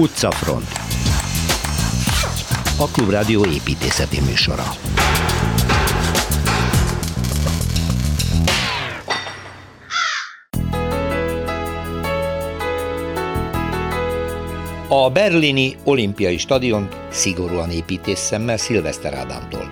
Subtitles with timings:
[0.00, 0.68] Utcafront
[2.78, 4.64] A Klubrádió építészeti műsora
[14.88, 19.70] A berlini olimpiai stadion szigorúan építés szemmel Szilveszter Ádámtól.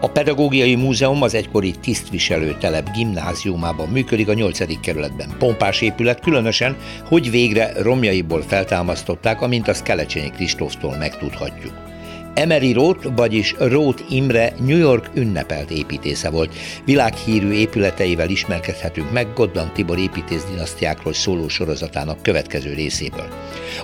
[0.00, 4.80] A Pedagógiai Múzeum az egykori tisztviselő telep gimnáziumában működik a 8.
[4.80, 5.34] kerületben.
[5.38, 6.76] Pompás épület különösen,
[7.08, 11.85] hogy végre romjaiból feltámasztották, amint azt Kelecsényi Kristóftól megtudhatjuk.
[12.36, 16.54] Emery Roth, vagyis Roth Imre New York ünnepelt építésze volt.
[16.84, 23.28] Világhírű épületeivel ismerkedhetünk meg Godban Tibor építész dinasztiákról szóló sorozatának következő részéből.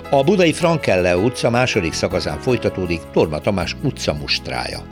[0.09, 4.85] A budai Frankelle utca második szakaszán folytatódik Torma Tamás utcamustrája.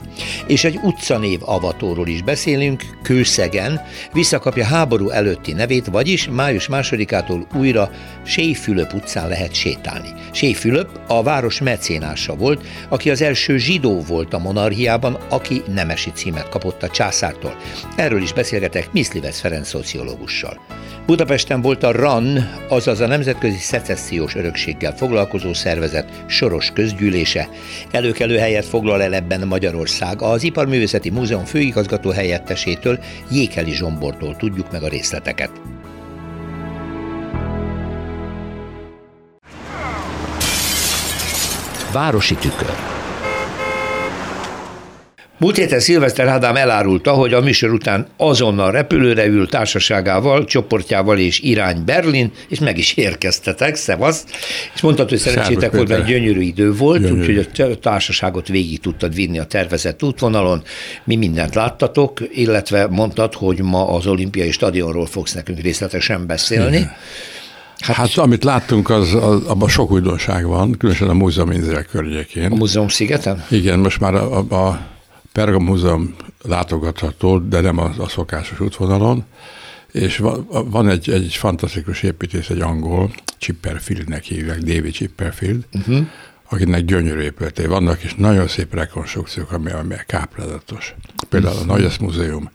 [0.46, 3.80] És egy utcanév avatóról is beszélünk, Kőszegen,
[4.12, 7.90] visszakapja háború előtti nevét, vagyis május másodikától újra
[8.22, 10.08] Séfülöp utcán lehet sétálni.
[10.32, 16.10] Séfülöp a város mecénása volt, aki az első első zsidó volt a monarchiában, aki nemesi
[16.14, 17.56] címet kapott a császártól.
[17.96, 20.60] Erről is beszélgetek Miszlivesz Ferenc szociológussal.
[21.06, 27.48] Budapesten volt a RAN, azaz a Nemzetközi Szecessziós Örökséggel foglalkozó szervezet soros közgyűlése.
[27.90, 30.22] Előkelő helyet foglal el ebben Magyarország.
[30.22, 32.98] Az Iparművészeti Múzeum főigazgató helyettesétől,
[33.30, 35.50] Jékeli Zsombortól tudjuk meg a részleteket.
[41.92, 42.91] Városi tükör.
[45.42, 51.40] Múlt héten Szilveszter Ádám elárulta, hogy a műsor után azonnal repülőre ül társaságával, csoportjával és
[51.40, 54.24] irány Berlin, és meg is érkeztetek, szevasz,
[54.74, 59.38] és mondtad, hogy szerencsétek volt, mert gyönyörű idő volt, úgyhogy a társaságot végig tudtad vinni
[59.38, 60.62] a tervezett útvonalon,
[61.04, 66.76] mi mindent láttatok, illetve mondtad, hogy ma az olimpiai stadionról fogsz nekünk részletesen beszélni.
[66.76, 66.92] Igen.
[67.78, 71.50] Hát, hát amit láttunk, az, az, abban sok újdonság van, különösen a múzeum
[71.90, 72.50] környékén.
[72.50, 73.44] A múzeum szigeten?
[73.50, 74.90] Igen, most már a, a, a
[75.32, 79.24] Pergam Múzeum látogatható, de nem a, a szokásos útvonalon,
[79.92, 86.06] és van, van egy, egy fantasztikus építész, egy angol, Chipperfieldnek hívják, David Chipperfield, uh-huh.
[86.48, 90.94] akinek gyönyörű épületei vannak, és nagyon szép rekonstrukciók, ami, ami káprázatos.
[91.28, 92.50] Például a Nagyesz Múzeum,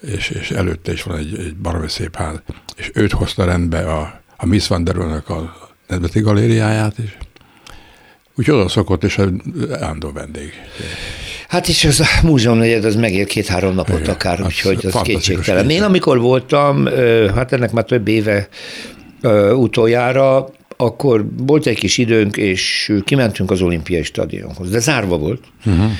[0.00, 2.40] és, és előtte is van egy, egy baromi szép ház,
[2.76, 7.18] és őt hozta rendbe a, a Miss Van der a Nemzeti Galériáját is.
[8.34, 9.20] Úgyhogy oda szokott, és
[9.70, 10.52] állandó vendég.
[11.48, 15.00] Hát és az a múzeum negyed, az megér két-három napot Igen, akár, hát úgyhogy az
[15.02, 15.70] kétségtelen.
[15.70, 16.86] Én amikor voltam,
[17.34, 18.48] hát ennek már több éve
[19.52, 25.42] utoljára, akkor volt egy kis időnk, és kimentünk az olimpiai stadionhoz, de zárva volt.
[25.66, 25.90] Uh-huh.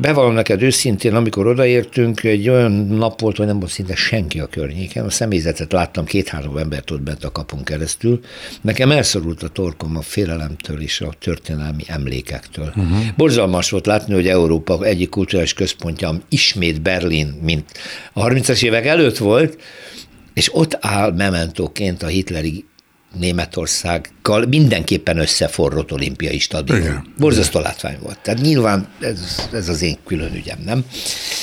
[0.00, 4.46] Bevallom neked őszintén, amikor odaértünk, egy olyan nap volt, hogy nem volt szinte senki a
[4.46, 5.04] környéken.
[5.04, 8.20] A személyzetet láttam, két-három embert ott bent a kapun keresztül.
[8.60, 12.72] Nekem elszorult a torkom a félelemtől és a történelmi emlékektől.
[12.76, 12.98] Uh-huh.
[13.16, 17.64] Borzalmas volt látni, hogy Európa egyik kulturális központja ismét Berlin, mint
[18.12, 19.60] a 30-as évek előtt volt,
[20.34, 22.64] és ott áll mementóként a hitleri
[23.18, 26.80] Németországgal mindenképpen összeforrott olimpiai stadion.
[26.80, 27.12] Igen.
[27.18, 28.18] Borzasztó látvány volt.
[28.18, 30.84] Tehát nyilván ez, ez az én külön ügyem, nem?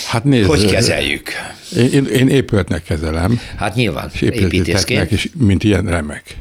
[0.07, 1.29] Hát nézd, Hogy kezeljük?
[1.75, 3.39] Én, én épületnek kezelem.
[3.55, 5.11] Hát nyilván, építészként.
[5.11, 6.37] És mint ilyen remek.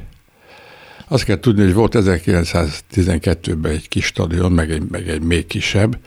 [1.09, 5.99] Azt kell tudni, hogy volt 1912-ben egy kis stadion, meg egy, meg egy még kisebb,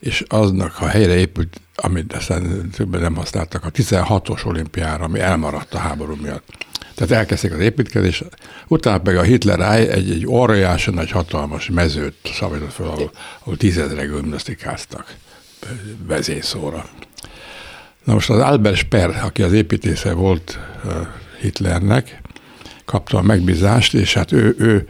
[0.00, 5.74] és aznak, ha helyre épült, amit aztán többen nem használtak, a 16-os olimpiára, ami elmaradt
[5.74, 6.44] a háború miatt
[7.00, 8.24] tehát elkezdték az építkezést,
[8.68, 14.10] utána meg a Hitler egy, egy óriási nagy hatalmas mezőt szabadított fel, ahol, ahol tízezrek
[14.10, 15.14] gimnasztikáztak
[16.06, 16.88] vezényszóra.
[18.04, 20.58] Na most az Albert Speer, aki az építésze volt
[21.40, 22.20] Hitlernek,
[22.84, 24.88] kapta a megbízást, és hát ő, ő,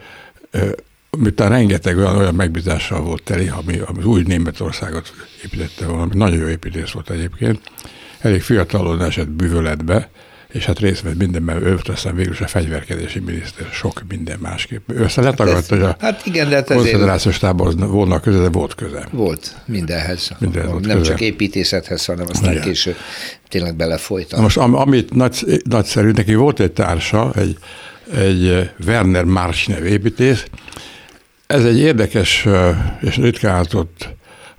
[0.51, 0.75] ő
[1.17, 6.39] miután rengeteg olyan, olyan megbízással volt teli, ami, ami új Németországot építette volna, ami nagyon
[6.39, 7.59] jó építész volt egyébként,
[8.19, 10.09] elég fiatalon esett bűvöletbe,
[10.51, 14.91] és hát részt vett mindenben, ő aztán végül is a fegyverkezési miniszter, sok minden másképp.
[14.91, 18.75] Ő aztán letagadta, hogy a hát igen, de hát konfederációs táborhoz volna köze, de volt
[18.75, 19.07] köze.
[19.11, 20.31] Volt mindenhez.
[20.39, 21.09] mindenhez volt Nem köze.
[21.09, 22.63] csak építészethez, hanem aztán igen.
[22.63, 22.95] később
[23.47, 24.37] tényleg belefolytam.
[24.37, 27.57] Na most am, amit nagy, nagyszerű, neki volt egy társa, egy,
[28.15, 30.45] egy Werner Marsch nevű építész,
[31.47, 32.47] ez egy érdekes
[33.01, 33.65] és ritkán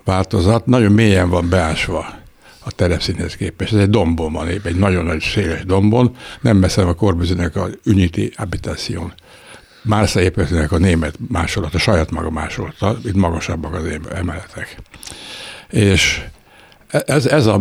[0.04, 2.21] változat, nagyon mélyen van beásva
[2.64, 3.72] a terepszínhez képest.
[3.72, 8.32] Ez egy dombon van, egy nagyon nagy széles dombon, nem messze a Corbusier-nek a Unity
[8.36, 9.12] Habitation.
[9.82, 14.76] Mársa épületének a német másolat, a saját maga másolata, itt magasabbak az emeletek.
[15.70, 16.24] És
[16.92, 17.58] ez, ez a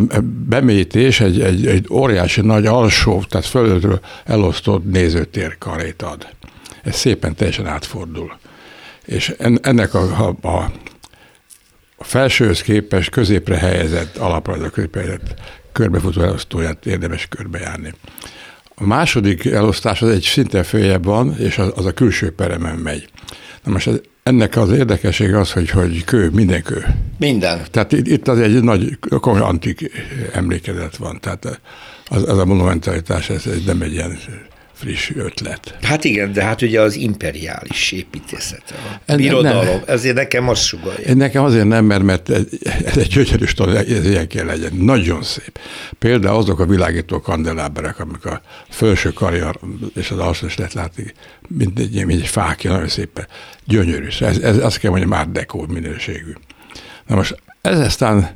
[0.48, 6.28] bemélyítés egy, egy, egy óriási nagy alsó, tehát fölöttről elosztott nézőtér karét ad.
[6.84, 8.38] Ez szépen teljesen átfordul.
[9.06, 10.72] és ennek a, a, a
[12.02, 15.34] a felsőhöz képest középre helyezett, alapra középre helyezett
[15.72, 17.94] körbefutó elosztóját érdemes körbejárni.
[18.76, 23.08] A második elosztás az egy szinten följebb van, és az, az a külső peremen megy.
[23.64, 26.86] Na most ez, ennek az érdekesség az, hogy, hogy kő, minden kő.
[27.18, 27.62] Minden.
[27.72, 29.92] Tehát itt, itt az egy nagy, komoly antik
[30.34, 31.20] emlékezet van.
[31.20, 31.62] Tehát
[32.08, 34.18] az, az a monumentalitás, ez, ez nem egy ilyen
[34.82, 35.78] friss ötlet.
[35.82, 38.74] Hát igen, de hát ugye az imperiális építészet,
[39.08, 39.84] a birodalom, nem.
[39.86, 41.16] ezért nekem az sugalja.
[41.16, 42.30] Nekem azért nem, mert, mert
[42.86, 44.74] ez egy gyönyörű sztori, ez ilyen kell legyen.
[44.74, 45.60] Nagyon szép.
[46.00, 49.54] Például azok a világító kandeláberek, amik a felső karja
[49.96, 51.14] és az alsó is lehet látni,
[51.48, 53.28] mint egy, mint egy fákja, nagyon szépen.
[53.66, 54.08] Gyönyörű.
[54.20, 56.34] Ez, ez azt kell mondjam, már dekó minőségű.
[57.08, 58.36] Na most ez aztán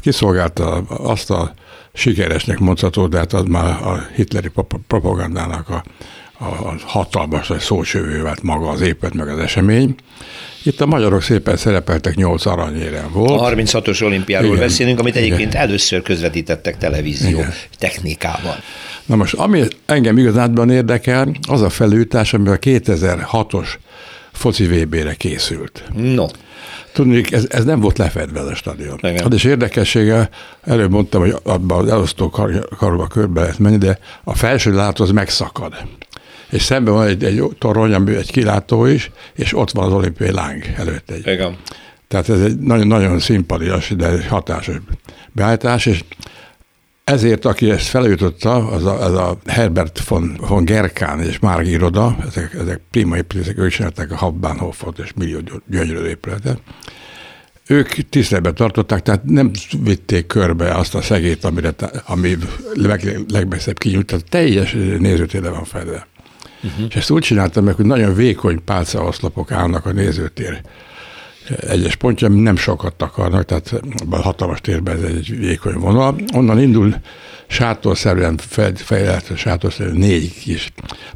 [0.00, 1.54] kiszolgálta azt a
[2.00, 4.50] sikeresnek mondható, de hát az már a hitleri
[4.86, 5.82] propagandának a,
[6.44, 9.94] a hatalmas szócsövő vált maga az épület, meg az esemény.
[10.62, 13.40] Itt a magyarok szépen szerepeltek, nyolc aranyérem volt.
[13.40, 14.58] A 36-os olimpiáról Igen.
[14.58, 15.62] beszélünk, amit egyébként Igen.
[15.62, 17.52] először közvetítettek televízió Igen.
[17.78, 18.56] technikával.
[19.06, 23.68] Na most, ami engem igazánban érdekel, az a felújítás, ami a 2006-os
[24.32, 25.84] foci VB-re készült.
[25.94, 26.26] No.
[26.92, 28.98] Tudni, ez, ez nem volt lefedve a stadion.
[28.98, 29.22] Igen.
[29.22, 30.28] Hát és érdekessége,
[30.62, 32.30] előbb mondtam, hogy abban az elosztó
[32.78, 35.74] karba körbe lehet menni, de a felső látó az megszakad.
[36.50, 40.30] És szemben van egy, egy torony, ami egy kilátó is, és ott van az olimpiai
[40.30, 41.26] láng előtt egy.
[41.26, 41.56] Igen.
[42.08, 44.76] Tehát ez egy nagyon, nagyon szimpatias, de hatásos
[45.32, 46.04] beállítás, és
[47.10, 52.16] ezért, aki ezt felújította, az a, az a Herbert von, von Gerkán és Márk Iroda,
[52.26, 55.38] ezek, ezek prima építészek, ők csinálták a Habbánhofot és millió
[55.70, 56.60] gyönyörű épületet.
[57.66, 59.50] Ők tiszteletben tartották, tehát nem
[59.82, 61.74] vitték körbe azt a szegét, amire,
[62.04, 62.36] ami
[62.74, 66.06] leg, legmesszebb kinyújt, tehát teljes nézőtérre van fedve.
[66.62, 66.86] Uh-huh.
[66.88, 70.60] És ezt úgy csináltam meg, hogy nagyon vékony pálcaoszlopok állnak a nézőtér
[71.58, 73.80] egyes pontja nem sokat takarnak, tehát
[74.10, 76.16] a hatalmas térben ez egy vékony vonal.
[76.34, 76.94] Onnan indul
[77.46, 78.36] sátorszerűen
[78.74, 80.72] fejlett, sátorszerűen négy kis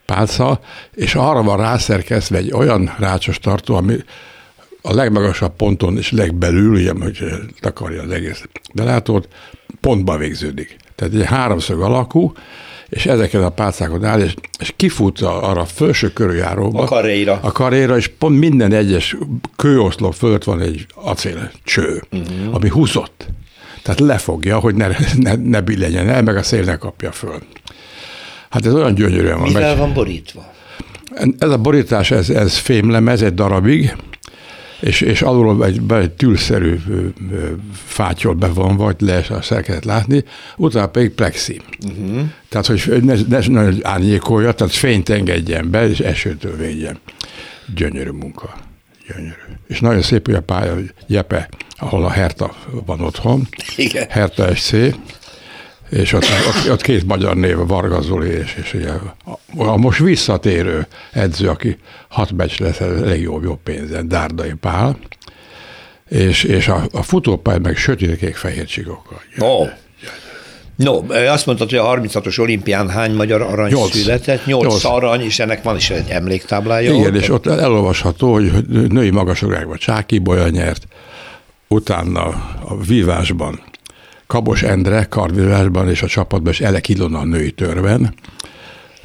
[0.06, 0.60] pálca,
[0.94, 3.96] és arra van rászerkesztve egy olyan rácsos tartó, ami
[4.82, 7.24] a legmagasabb ponton és legbelül, ugye, hogy
[7.60, 8.44] takarja az egész
[8.74, 9.28] belátót,
[9.80, 10.76] pontba végződik.
[10.94, 12.32] Tehát egy háromszög alakú,
[12.88, 16.82] és ezeket a pálcákon áll, és, és kifut arra a felső körüljáróba.
[16.82, 17.38] A karéra.
[17.42, 19.16] A karéra, és pont minden egyes
[19.56, 22.54] kőoszlop fölött van egy acél cső, uh-huh.
[22.54, 23.26] ami húzott.
[23.82, 27.38] Tehát lefogja, hogy ne, ne, ne billenjen el, meg a szél ne kapja föl.
[28.50, 29.46] Hát ez olyan gyönyörűen van.
[29.46, 30.52] Mivel van borítva?
[31.38, 33.96] Ez a borítás, ez, ez fémlemez egy darabig,
[34.84, 36.78] és, és alulról egy, egy tűlszerű
[37.72, 40.24] fátyol bevonva, vagy le a szerkezet látni,
[40.56, 41.60] utána pedig plexi.
[41.86, 42.20] Uh-huh.
[42.48, 46.98] Tehát, hogy ne, ne, ne árnyékolja, tehát fényt engedjen be, és esőtől védjen.
[47.74, 48.54] Gyönyörű munka.
[49.08, 49.52] Gyönyörű.
[49.68, 50.76] És nagyon szép, hogy a pálya
[51.06, 52.54] Jepe, ahol a Herta
[52.86, 53.48] van otthon.
[53.76, 54.06] Igen.
[54.08, 54.72] Herta SC,
[55.94, 59.98] és ott, ott, ott két magyar név, Varga Zoli, és, és ugye a, a most
[59.98, 61.76] visszatérő edző, aki
[62.08, 64.98] hat meccs lesz, a legjobb jobb pénzen, Dárdai Pál,
[66.08, 69.20] és, és a, a futópály meg sötétkék fehér csikokkal.
[69.38, 69.68] Oh.
[70.76, 73.96] No, azt mondtad, hogy a 36-os olimpián hány magyar arany Nyolc.
[73.96, 74.46] született?
[74.46, 76.92] Nyolc, Nyolc arany, és ennek van is egy emléktáblája.
[76.92, 77.20] Igen, ott.
[77.20, 80.86] és ott elolvasható, hogy női magasságban Csáki Bolya nyert,
[81.68, 82.22] utána
[82.64, 83.60] a vívásban
[84.26, 88.14] Kabos Endre kardvívásban és a csapatban, és Elek Ilona a női törben,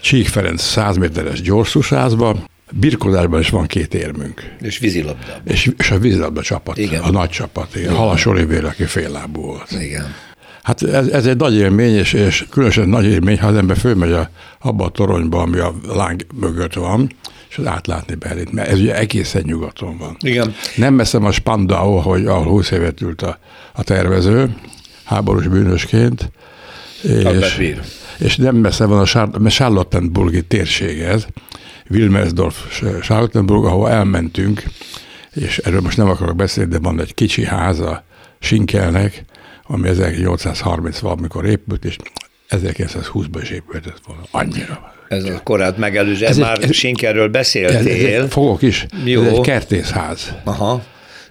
[0.01, 4.55] Csík Ferenc 100 méteres gyorsuszázban, birkozásban is van két érmünk.
[4.61, 5.41] És vízilabdában.
[5.45, 7.01] És, és a vízilabda csapat, igen.
[7.01, 7.95] a nagy csapat, igen.
[7.95, 9.71] Halas Olivér, aki lábú volt.
[9.71, 10.15] Igen.
[10.63, 14.11] Hát ez, ez egy nagy élmény, és, és különösen nagy élmény, ha az ember fölmegy
[14.11, 17.11] a, abba a toronyba, ami a láng mögött van,
[17.49, 20.17] és az átlátni belét, mert ez ugye egészen nyugaton van.
[20.19, 20.53] Igen.
[20.75, 23.39] Nem messzem a Spandau, hogy ahol 20 évet ült a,
[23.73, 24.55] a tervező,
[25.09, 26.31] háborús bűnösként.
[27.03, 27.71] És,
[28.17, 28.99] és nem messze van
[29.43, 31.27] a Charlottenburgi térséghez,
[31.89, 34.63] Wilmersdorf, Charlottenburg, ahol elmentünk,
[35.33, 38.03] és erről most nem akarok beszélni, de van egy kicsi háza
[38.39, 39.23] Sinkelnek,
[39.63, 41.95] ami 1830 valamikor épült, és
[42.49, 44.21] 1920-ban is épült volna.
[44.31, 44.93] Annyira.
[45.07, 48.15] Ez a korát megelőző, ez, ez már egy, Sinkerről beszéltél.
[48.15, 48.85] Ez, ez, fogok is.
[49.05, 49.21] Jó.
[49.21, 50.33] Ez egy kertészház.
[50.43, 50.83] Aha.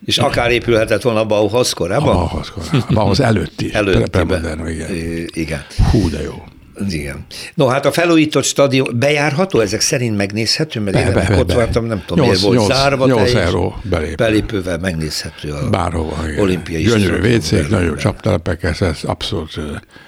[0.05, 2.09] És akár épülhetett volna Bauhaus korábban?
[2.09, 3.73] A Bauhaus korábban, Bauhaus előtt is.
[3.73, 4.09] Előtt.
[4.09, 4.91] Premodern, igen.
[5.33, 5.65] igen.
[5.91, 6.43] Hú, de jó.
[6.89, 7.25] Igen.
[7.55, 11.55] No, hát a felújított stadion bejárható, ezek szerint megnézhető, mert be, én be, ott be.
[11.55, 13.07] voltam, nem tudom, 8, miért volt 8, zárva.
[13.07, 14.15] 8 euró belépő.
[14.15, 16.41] belépővel megnézhető a Bárhova, igen.
[16.41, 19.61] olimpiai Gyönyörű WC, nagyon csaptelepek, ez, ez abszolút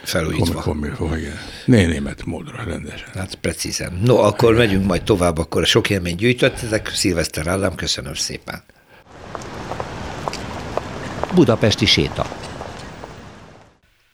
[0.02, 0.60] felújítva.
[0.60, 1.38] Komi, komi, igen.
[1.64, 3.08] Né, német módra rendesen.
[3.14, 4.00] Hát precízen.
[4.04, 4.66] No, akkor igen.
[4.66, 6.90] megyünk majd tovább, akkor sok élményt gyűjtöttetek.
[6.94, 8.62] Szilveszter Állám, köszönöm szépen.
[11.34, 12.26] Budapesti séta.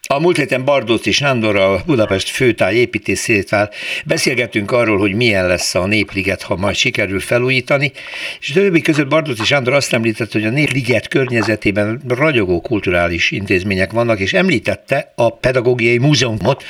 [0.08, 3.70] A múlt héten Bardóci Sándorral, a Budapest főtáj építészével
[4.04, 7.92] beszélgetünk arról, hogy milyen lesz a Népliget, ha majd sikerül felújítani,
[8.40, 14.18] és többi között Bardóci Sándor azt említette, hogy a Népliget környezetében ragyogó kulturális intézmények vannak,
[14.20, 16.64] és említette a Pedagógiai Múzeumot,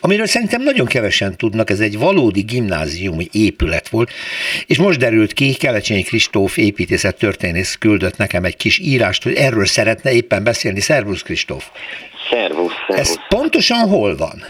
[0.00, 4.10] amiről szerintem nagyon kevesen tudnak, ez egy valódi gimnáziumi épület volt,
[4.66, 9.66] és most derült ki, Kelecsényi Kristóf építészet történész küldött nekem egy kis írást, hogy erről
[9.66, 10.80] szeretne éppen beszélni.
[10.80, 11.64] Szervusz Kristóf!
[12.30, 13.08] Szervusz, szervusz.
[13.08, 14.42] Ez pontosan hol van?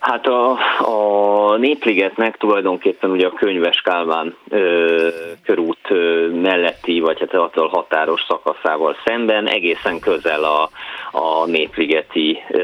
[0.00, 5.08] Hát a, a Népligetnek tulajdonképpen ugye a Könyves Kálmán ö,
[5.44, 10.70] körút ö, melletti, vagy hát attól határos szakaszával szemben egészen közel a,
[11.12, 12.60] a Népligeti ö,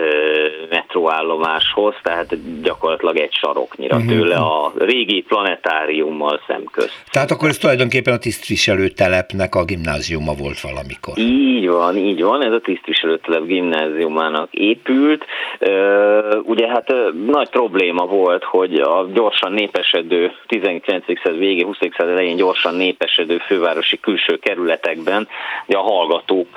[0.70, 4.10] metróállomáshoz, tehát gyakorlatilag egy saroknyira uh-huh.
[4.10, 7.02] tőle a régi planetáriummal szemközt.
[7.10, 11.18] Tehát akkor ez tulajdonképpen a tisztviselő telepnek a gimnáziuma volt valamikor.
[11.18, 15.24] Így van, így van, ez a tisztviselő telep gimnáziumának épült.
[15.58, 16.92] Ö, ugye hát
[17.26, 21.04] nagy probléma volt, hogy a gyorsan népesedő 19.
[21.22, 21.76] század végé, 20.
[21.96, 25.28] század elején gyorsan népesedő fővárosi külső kerületekben
[25.66, 26.48] a hallgatók,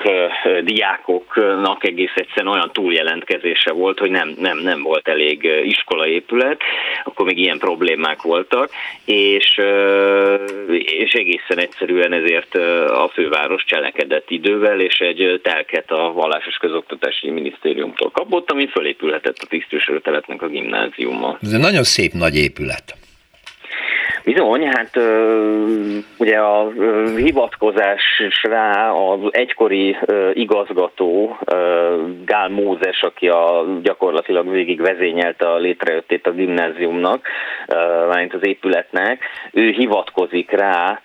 [0.63, 6.61] diákoknak egész egyszerűen olyan túljelentkezése volt, hogy nem, nem, nem volt elég iskolaépület,
[7.03, 8.69] akkor még ilyen problémák voltak,
[9.05, 9.61] és,
[10.85, 12.55] és egészen egyszerűen ezért
[12.89, 19.47] a főváros cselekedett idővel, és egy telket a Vallásos Közoktatási Minisztériumtól kapott, ami fölépülhetett a
[19.47, 21.37] tisztviselőteletnek a gimnáziuma.
[21.41, 22.97] Ez egy nagyon szép nagy épület.
[24.23, 24.95] Bizony, hát
[26.17, 26.71] ugye a
[27.15, 29.97] hivatkozásra az egykori
[30.33, 31.37] igazgató
[32.25, 37.27] Gál Mózes, aki a, gyakorlatilag végig vezényelte a létrejöttét a gimnáziumnak,
[38.07, 41.01] mármint az épületnek, ő hivatkozik rá,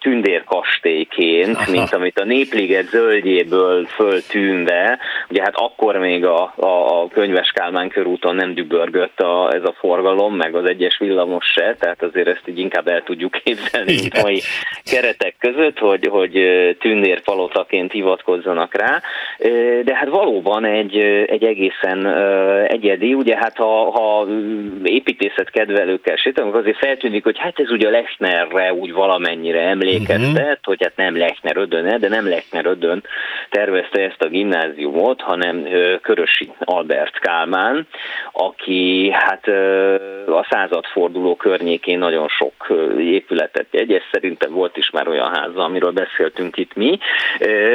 [0.00, 4.98] tündérkastélyként, mint amit a Népliget zöldjéből föltűnve,
[5.30, 9.74] ugye hát akkor még a, a, a Könyves Kálmán körúton nem dübörgött a, ez a
[9.78, 14.22] forgalom, meg az egyes villamos se, tehát azért ezt így inkább el tudjuk képzelni mint
[14.22, 14.40] mai
[14.84, 16.32] keretek között, hogy, hogy
[16.78, 19.00] tündérpalotaként hivatkozzanak rá,
[19.82, 22.06] de hát valóban egy, egy egészen
[22.66, 24.26] egyedi, ugye hát ha, ha
[24.82, 30.58] építészet kedvelőkkel sétálunk, azért feltűnik, hogy hát ez ugye Lechnerre úgy valami valamennyire emlékeztet, uh-huh.
[30.62, 33.02] hogy hát nem Lechner Ödön, de nem Lechner Ödön
[33.50, 35.66] tervezte ezt a gimnáziumot, hanem
[36.02, 37.86] Körösi Albert Kálmán,
[38.32, 39.48] aki hát
[40.26, 42.54] a századforduló környékén nagyon sok
[42.98, 46.98] épületet jegyez, szerintem volt is már olyan háza, amiről beszéltünk itt mi,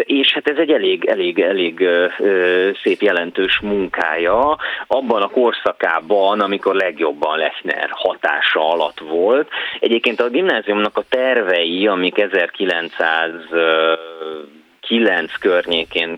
[0.01, 1.87] és hát ez egy elég, elég, elég
[2.83, 9.49] szép jelentős munkája abban a korszakában, amikor legjobban Lechner hatása alatt volt.
[9.79, 13.31] Egyébként a gimnáziumnak a ter tervei, amik 1900
[14.79, 16.17] 9 környékén,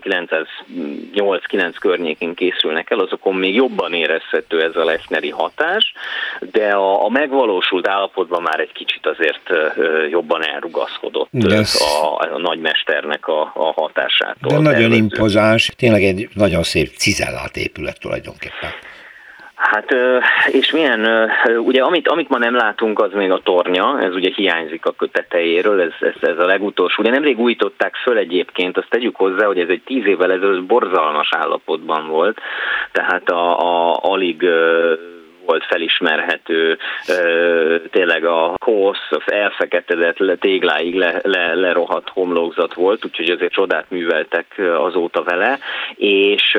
[1.14, 5.92] 908-9 környékén készülnek el, azokon még jobban érezhető ez a Lechneri hatás,
[6.40, 9.42] de a, a megvalósult állapotban már egy kicsit azért
[10.10, 11.74] jobban elrugaszkodott yes.
[11.80, 14.52] a, a nagymesternek a, a hatásától.
[14.52, 18.70] De nagyon impozáns, tényleg egy nagyon szép cizellált épület tulajdonképpen.
[19.60, 19.94] Hát,
[20.50, 24.86] és milyen, ugye amit, amit ma nem látunk, az még a tornya, ez ugye hiányzik
[24.86, 27.02] a kötetejéről, ez, ez, ez a legutolsó.
[27.02, 31.28] Ugye nemrég újították föl egyébként, azt tegyük hozzá, hogy ez egy tíz évvel ezelőtt borzalmas
[31.32, 32.40] állapotban volt,
[32.92, 34.46] tehát a, a alig
[35.46, 36.78] volt felismerhető,
[37.90, 44.46] tényleg a kosz, az elfeketedett tégláig le, le, lerohadt homlokzat volt, úgyhogy azért csodát műveltek
[44.78, 45.58] azóta vele,
[45.96, 46.58] és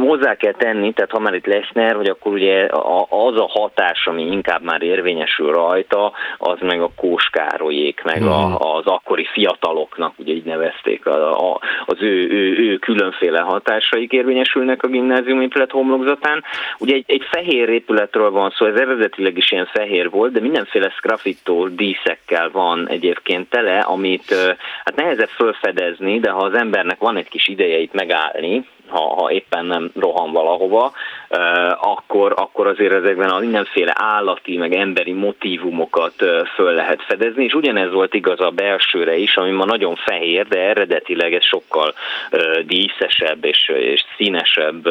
[0.00, 2.68] hozzá kell tenni, tehát ha már itt Lechner, hogy akkor ugye
[3.08, 8.54] az a hatás, ami inkább már érvényesül rajta, az meg a Kóskárolyék, meg a, mhm.
[8.54, 14.82] az akkori fiataloknak, ugye így nevezték, a, a, az ő, ő, ő különféle hatásaik érvényesülnek
[14.82, 16.44] a gimnázium épület homlokzatán.
[16.78, 20.40] Ugye egy, egy fehér épület területről van szó, ez eredetileg is ilyen fehér volt, de
[20.40, 24.34] mindenféle sgraffitó díszekkel van egyébként tele, amit
[24.84, 29.30] hát nehezebb felfedezni, de ha az embernek van egy kis ideje itt megállni, ha, ha
[29.30, 30.92] éppen nem rohan valahova,
[31.80, 36.14] akkor, akkor azért ezekben a mindenféle állati, meg emberi motivumokat
[36.54, 40.60] föl lehet fedezni, és ugyanez volt igaz a belsőre is, ami ma nagyon fehér, de
[40.60, 41.94] eredetileg ez sokkal
[42.66, 44.88] díszesebb és, és színesebb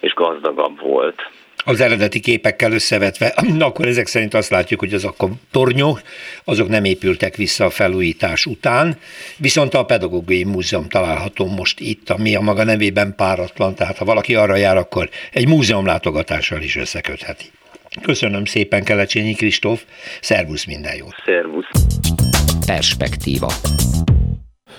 [0.00, 1.22] és gazdagabb volt.
[1.68, 3.26] Az eredeti képekkel összevetve,
[3.58, 6.02] akkor ezek szerint azt látjuk, hogy azok a tornyok,
[6.44, 8.98] azok nem épültek vissza a felújítás után,
[9.36, 14.34] viszont a Pedagógiai Múzeum található most itt, ami a maga nevében páratlan, tehát ha valaki
[14.34, 17.44] arra jár, akkor egy múzeum látogatással is összekötheti.
[18.02, 19.82] Köszönöm szépen Kelecsényi Kristóf,
[20.20, 21.14] szervusz minden jót!
[21.24, 21.68] Szervusz!
[22.66, 23.52] Perspektíva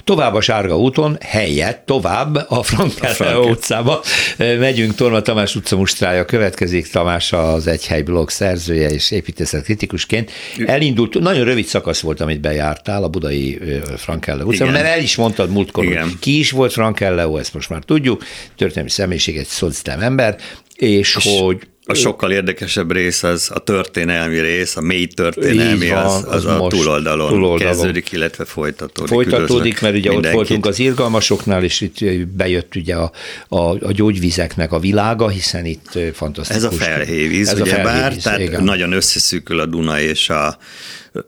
[0.03, 4.01] Tovább a Sárga úton, helyett tovább a Frankele utcába.
[4.37, 10.31] Megyünk, Torma Tamás utca mustrája következik, Tamás az Egyhely blog szerzője és építészet kritikusként.
[10.65, 13.59] Elindult, nagyon rövid szakasz volt, amit bejártál a budai
[13.97, 16.03] Frankelle utcában, mert el is mondtad múltkor, Igen.
[16.03, 18.23] hogy ki is volt Frankelle, ezt most már tudjuk,
[18.55, 20.37] történelmi személyiség, egy szociálem ember,
[20.75, 26.05] és, és hogy a sokkal érdekesebb rész az a történelmi rész, a mély történelmi, van,
[26.05, 29.13] az, az, az a túloldalon, túloldalon kezdődik, illetve folytatódik.
[29.13, 30.39] Folytatódik, mert ugye mindenkit.
[30.39, 33.11] ott voltunk az irgalmasoknál, és itt bejött ugye a,
[33.47, 36.63] a, a gyógyvizeknek a világa, hiszen itt fantasztikus.
[36.63, 38.63] Ez a felhévíz, ez ugye a bár, tehát igen.
[38.63, 40.57] nagyon összeszűkül a Duna és a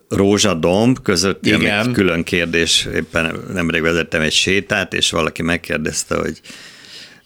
[0.08, 1.92] Rózsadomb között, igen.
[1.92, 6.40] külön kérdés, éppen nemrég vezettem egy sétát, és valaki megkérdezte, hogy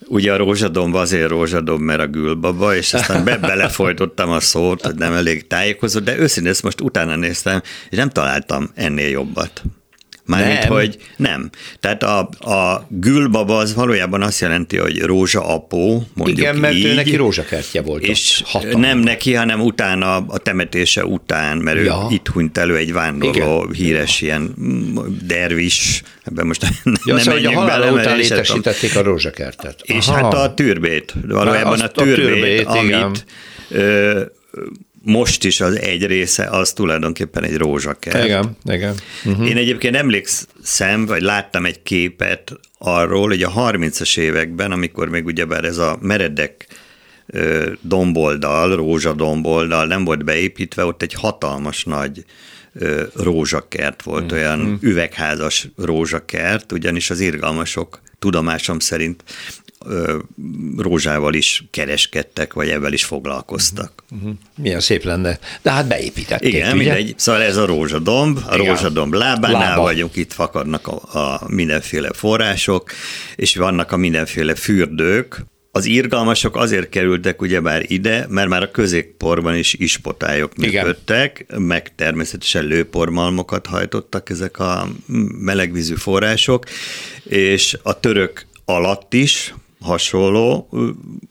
[0.07, 4.95] Ugye a rózsadomb azért rózsadomb, mert a gülbaba, és aztán be, belefolytottam a szót, hogy
[4.95, 9.63] nem elég tájékozott, de őszintén ezt most utána néztem, és nem találtam ennél jobbat.
[10.27, 10.69] Mármint, nem.
[10.69, 11.51] hogy nem.
[11.81, 16.85] Tehát a, a gülbaba az valójában azt jelenti, hogy rózsa apó, mondjuk Igen, mert így,
[16.85, 18.03] ő neki rózsakertje volt.
[18.03, 18.79] És hatalma.
[18.79, 22.07] nem neki, hanem utána, a temetése után, mert ja.
[22.11, 23.75] ő itt hunyt elő egy vándorló, Igen.
[23.75, 24.27] híres ja.
[24.27, 24.55] ilyen
[25.27, 29.81] dervis, ebben most ja, nem szóval, hogy a halála bele, után létesítették a rózsakertet.
[29.83, 30.23] És Aha.
[30.23, 33.25] hát a türbét, valójában a türbét, a türbét amit.
[33.69, 34.23] Ö,
[35.05, 38.25] most is az egy része, az tulajdonképpen egy rózsakert.
[38.25, 38.95] Igen, igen.
[39.25, 39.49] Uh-huh.
[39.49, 45.65] Én egyébként emlékszem, vagy láttam egy képet arról, hogy a 30-as években, amikor még ugyebár
[45.65, 46.67] ez a meredek
[47.81, 52.25] domboldal, rózsadomboldal nem volt beépítve, ott egy hatalmas nagy
[53.15, 54.39] rózsakert volt, uh-huh.
[54.39, 59.25] olyan üvegházas rózsakert, ugyanis az irgalmasok tudomásom szerint
[60.77, 64.05] rózsával is kereskedtek, vagy ebben is foglalkoztak.
[64.11, 64.33] Uh-huh.
[64.57, 65.39] Milyen szép lenne.
[65.63, 66.77] De hát beépítették, Igen, ugye?
[66.77, 67.15] mindegy.
[67.17, 68.67] Szóval ez a rózsadomb, a Igen.
[68.67, 69.83] rózsadomb lábánál Lába.
[69.83, 72.91] vagyunk, itt fakadnak a, a mindenféle források,
[73.37, 75.45] és vannak a mindenféle fürdők,
[75.77, 81.63] az irgalmasok azért kerültek ugyebár ide, mert már a középporban is ispotályok működtek, Igen.
[81.63, 84.89] meg természetesen lőpormalmokat hajtottak ezek a
[85.39, 86.65] melegvízű források,
[87.25, 90.69] és a török alatt is, hasonló,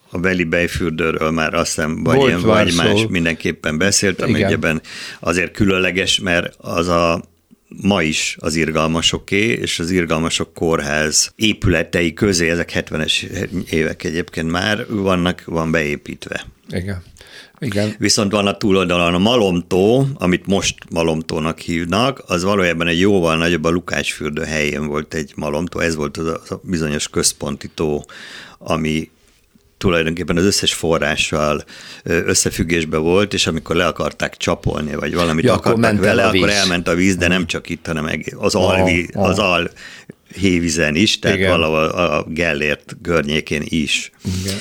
[0.10, 4.82] a Veli Bejfürdőről már azt hiszem, vagy, ilyen, vagy más mindenképpen beszéltem, egyeben
[5.20, 7.24] azért különleges, mert az a
[7.82, 13.22] ma is az irgalmasoké, és az irgalmasok kórház épületei közé, ezek 70-es
[13.70, 16.46] évek egyébként már vannak, van beépítve.
[16.70, 17.04] Igen.
[17.64, 17.96] Igen.
[17.98, 23.64] Viszont van a túloldalon a Malomtó, amit most Malomtónak hívnak, az valójában egy jóval nagyobb,
[23.64, 28.06] a Lukácsfürdő helyén volt egy Malomtó, ez volt az a bizonyos központi tó,
[28.58, 29.12] ami
[29.78, 31.64] tulajdonképpen az összes forrással
[32.04, 36.96] összefüggésbe volt, és amikor le akarták csapolni, vagy valamit ja, akartak vele, akkor elment a
[36.96, 39.70] víz, de nem csak itt, hanem az, alvi, az al
[40.36, 41.50] hévizen is, tehát Igen.
[41.50, 44.12] valahol a Gellért környékén is.
[44.42, 44.58] Igen.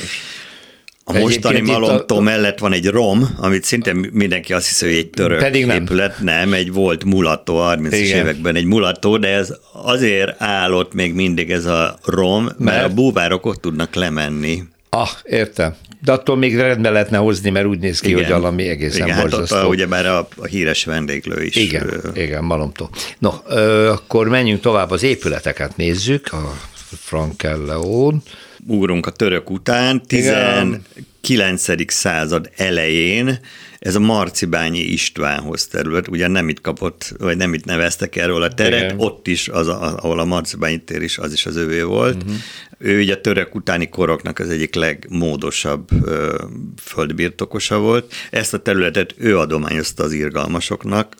[1.05, 2.21] A mostani Malomtó a...
[2.21, 5.83] mellett van egy rom, amit szinte mindenki azt hiszi, hogy egy török Pedig nem.
[5.83, 11.51] épület, nem, egy volt mulató 30-es években egy mulató, de ez azért állott még mindig
[11.51, 14.63] ez a rom, mert, mert a búvárok ott tudnak lemenni.
[14.89, 15.75] Ah, értem.
[16.05, 18.23] De attól még rendbe lehetne hozni, mert úgy néz ki, igen.
[18.23, 19.55] hogy valami egészen igen, borzasztó.
[19.55, 21.57] Hát ott, ugye már a, a híres vendéglő is.
[21.57, 22.11] Igen, ő...
[22.15, 22.91] igen, malomtó.
[23.19, 26.57] No, ö, akkor menjünk tovább, az épületeket nézzük, a
[26.97, 28.23] Frankelleón.
[28.67, 31.93] Ugrunk a török után, 19.
[31.93, 33.39] század elején
[33.83, 38.55] ez a Marcibányi Istvánhoz terület, ugye nem itt kapott, vagy nem itt neveztek erről a
[38.55, 38.99] teret, Igen.
[38.99, 42.23] ott is, az, ahol a Marcibányi tér is, az is az övé volt.
[42.23, 42.35] Uh-huh.
[42.79, 46.45] Ő ugye a török utáni koroknak az egyik legmódosabb ö,
[46.83, 48.13] földbirtokosa volt.
[48.31, 51.15] Ezt a területet ő adományozta az irgalmasoknak.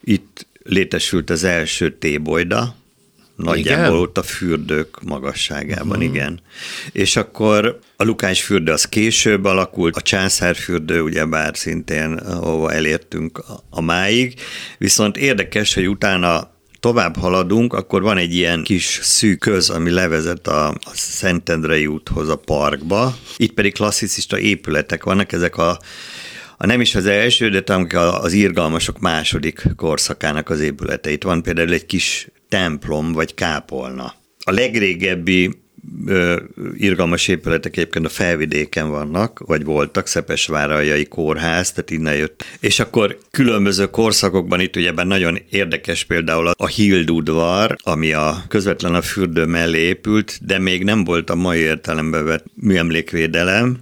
[0.00, 2.76] Itt létesült az első tébolyda,
[3.36, 4.00] Nagyjából igen?
[4.00, 6.04] ott a fürdők magasságában, uh-huh.
[6.04, 6.40] igen.
[6.92, 13.80] És akkor a Lukás fürdő az később alakult, a császárfürdő ugyebár szintén, ahova elértünk a
[13.80, 14.34] máig,
[14.78, 20.48] viszont érdekes, hogy utána tovább haladunk, akkor van egy ilyen kis szűk köz, ami levezet
[20.48, 23.16] a, a Szentendrei úthoz a parkba.
[23.36, 25.78] Itt pedig klasszicista épületek vannak, ezek a
[26.56, 31.22] a nem is az első, de talán az írgalmasok második korszakának az épületeit.
[31.22, 34.14] Van például egy kis templom vagy kápolna.
[34.44, 35.50] A legrégebbi
[36.06, 36.40] ö,
[36.76, 42.44] irgalmas épületek egyébként a felvidéken vannak, vagy voltak, Szepesvárajai kórház, tehát innen jött.
[42.60, 48.94] És akkor különböző korszakokban itt ugye nagyon érdekes például a Hild udvar, ami a közvetlen
[48.94, 53.78] a fürdő mellé épült, de még nem volt a mai értelembe vett műemlékvédelem,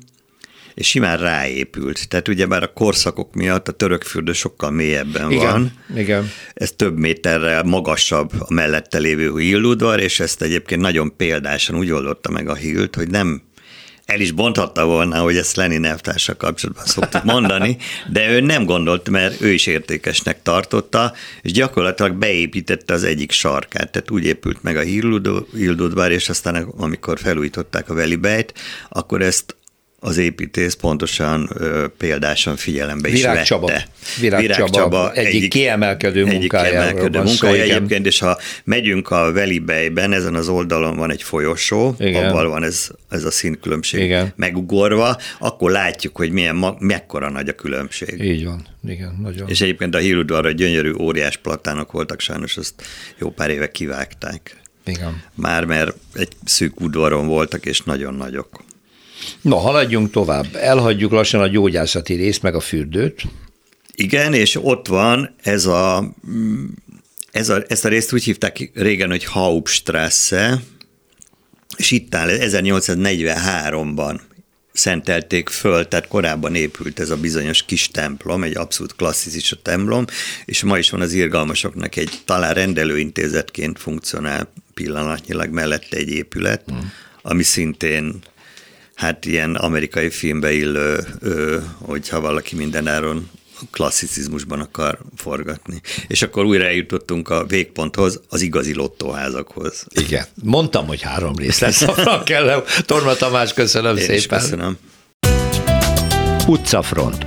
[0.74, 2.08] és simán ráépült.
[2.08, 5.72] Tehát ugye már a korszakok miatt a törökfürdő sokkal mélyebben igen, van.
[5.96, 6.30] Igen.
[6.54, 12.30] Ez több méterrel magasabb a mellette lévő híludvar, és ezt egyébként nagyon példásan úgy oldotta
[12.30, 13.42] meg a hílt, hogy nem
[14.04, 17.76] el is bonthatta volna, hogy ezt Lenin elvtársa kapcsolatban szoktuk mondani,
[18.12, 23.92] de ő nem gondolt, mert ő is értékesnek tartotta, és gyakorlatilag beépítette az egyik sarkát,
[23.92, 24.80] tehát úgy épült meg a
[25.52, 28.54] Hildudvar, és aztán amikor felújították a Velibejt,
[28.88, 29.56] akkor ezt
[30.04, 33.46] az építész pontosan ö, példásan figyelembe is Virág vette.
[33.46, 33.72] Csaba.
[34.20, 36.70] Virág, Virág Csaba, Csaba egyik, egyik kiemelkedő egyik munkája.
[36.70, 42.24] kiemelkedő munkája egyébként, és ha megyünk a Velibejben, ezen az oldalon van egy folyosó, Igen.
[42.24, 44.32] abban van ez, ez a színkülönbség Igen.
[44.36, 48.22] megugorva, akkor látjuk, hogy milyen, ma, mekkora nagy a különbség.
[48.24, 49.48] Így van, igen, nagyon.
[49.48, 52.74] És egyébként a hírudvarra gyönyörű óriás platánok voltak, sajnos azt
[53.18, 54.56] jó pár éve kivágták.
[54.86, 55.22] Igen.
[55.34, 58.64] Már mert egy szűk udvaron voltak, és nagyon nagyok.
[59.40, 60.46] No, haladjunk tovább.
[60.54, 63.22] Elhagyjuk lassan a gyógyászati részt, meg a fürdőt.
[63.94, 66.14] Igen, és ott van ez a,
[67.30, 70.62] ez a ezt a részt úgy hívták régen, hogy Hauptstrasse,
[71.76, 74.20] és itt áll 1843-ban
[74.72, 80.04] szentelték föl, tehát korábban épült ez a bizonyos kis templom, egy abszolút klasszis a templom,
[80.44, 86.78] és ma is van az irgalmasoknak egy talán rendelőintézetként funkcionál pillanatnyilag mellette egy épület, mm.
[87.22, 88.22] ami szintén
[88.94, 91.06] hát ilyen amerikai filmbe illő,
[91.78, 93.30] hogyha valaki mindenáron
[93.70, 95.80] klasszicizmusban akar forgatni.
[96.06, 99.86] És akkor újra eljutottunk a végponthoz, az igazi lottóházakhoz.
[99.90, 100.24] Igen.
[100.42, 102.62] Mondtam, hogy három rész lesz a Frankellem.
[102.86, 104.16] Torma Tamás, köszönöm Én szépen.
[104.16, 104.76] Is köszönöm.
[106.46, 107.24] Utcafront.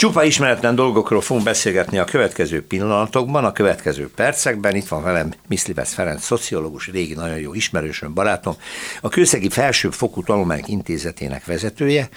[0.00, 4.76] Csupa ismeretlen dolgokról fogunk beszélgetni a következő pillanatokban, a következő percekben.
[4.76, 8.54] Itt van velem Miszlivesz Ferenc, szociológus, régi nagyon jó ismerősöm, barátom,
[9.00, 12.08] a Kőszegi Felsőbb Fokú Tanulmányok Intézetének vezetője,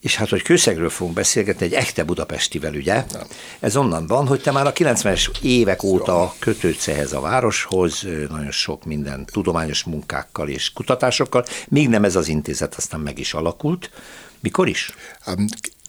[0.00, 3.04] és hát, hogy Kőszegről fogunk beszélgetni, egy ekte budapestivel, ugye?
[3.60, 8.50] Ez onnan van, hogy te már a 90-es évek óta kötődsz ehhez a városhoz, nagyon
[8.50, 13.90] sok minden tudományos munkákkal és kutatásokkal, még nem ez az intézet aztán meg is alakult.
[14.40, 14.94] Mikor is?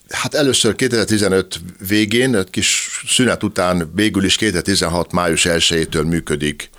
[0.10, 6.70] Hát először 2015 végén, egy kis szünet után végül is 2016 május 1-től működik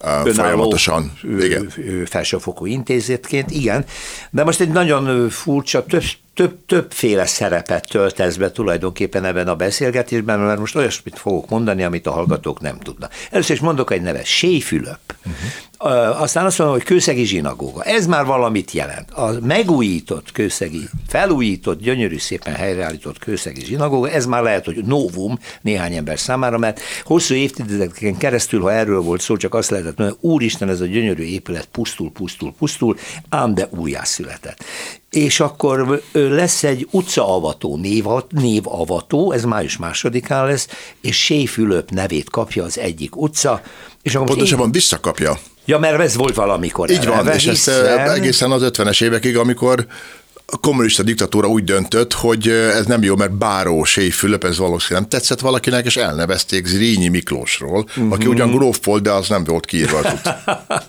[0.00, 1.12] Önálló folyamatosan.
[1.40, 1.72] Igen.
[2.06, 3.84] Felsőfokú intézetként, igen.
[4.30, 6.02] De most egy nagyon furcsa, több,
[6.38, 12.06] több, többféle szerepet töltesz be tulajdonképpen ebben a beszélgetésben, mert most olyasmit fogok mondani, amit
[12.06, 13.12] a hallgatók nem tudnak.
[13.30, 14.98] Először is mondok egy nevet, Séfülöp.
[15.18, 16.22] Uh-huh.
[16.22, 17.82] Aztán azt mondom, hogy kőszegi zsinagóga.
[17.82, 19.10] Ez már valamit jelent.
[19.10, 25.94] A megújított kőszegi, felújított, gyönyörű szépen helyreállított kőszegi zsinagóga, ez már lehet, hogy novum néhány
[25.94, 30.68] ember számára, mert hosszú évtizedeken keresztül, ha erről volt szó, csak azt lehetett mondani, úristen,
[30.68, 32.96] ez a gyönyörű épület pusztul, pusztul, pusztul,
[33.28, 34.64] ám de újjászületett
[35.18, 40.68] és akkor lesz egy utcaavató, név, névavató, ez május másodikán lesz,
[41.00, 43.62] és Séfülöp nevét kapja az egyik utca.
[44.02, 44.72] És akkor Pontosabban én...
[44.72, 45.38] visszakapja.
[45.64, 46.90] Ja, mert ez volt valamikor.
[46.90, 47.86] Így van, és hiszen...
[47.86, 49.86] ezt egészen az 50-es évekig, amikor
[50.52, 55.00] a kommunista diktatúra úgy döntött, hogy ez nem jó, mert Báró Séj Fülöp, ez valószínűleg
[55.00, 58.12] nem tetszett valakinek, és elnevezték Zrínyi Miklósról, uh-huh.
[58.12, 60.02] aki ugyan gróf volt, de az nem volt kiírva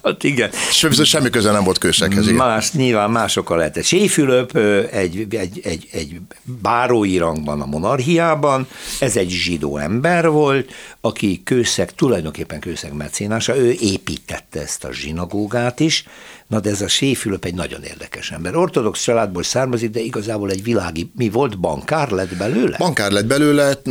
[0.03, 0.49] hát igen.
[0.69, 2.31] És viszont semmi köze nem volt kőszeghez.
[2.31, 3.83] Más, nyilván másokkal lehetett.
[3.83, 4.57] Séj Fülöp
[4.91, 6.19] egy, egy, egy, egy
[6.61, 8.67] bárói rangban a monarchiában,
[8.99, 15.79] ez egy zsidó ember volt, aki kőszeg, tulajdonképpen kőszeg mecénása, ő építette ezt a zsinagógát
[15.79, 16.05] is,
[16.49, 18.55] Na de ez a Séfülöp egy nagyon érdekes ember.
[18.55, 22.77] Ortodox családból származik, de igazából egy világi, mi volt, bankár lett belőle?
[22.77, 23.81] Bankár lett belőle,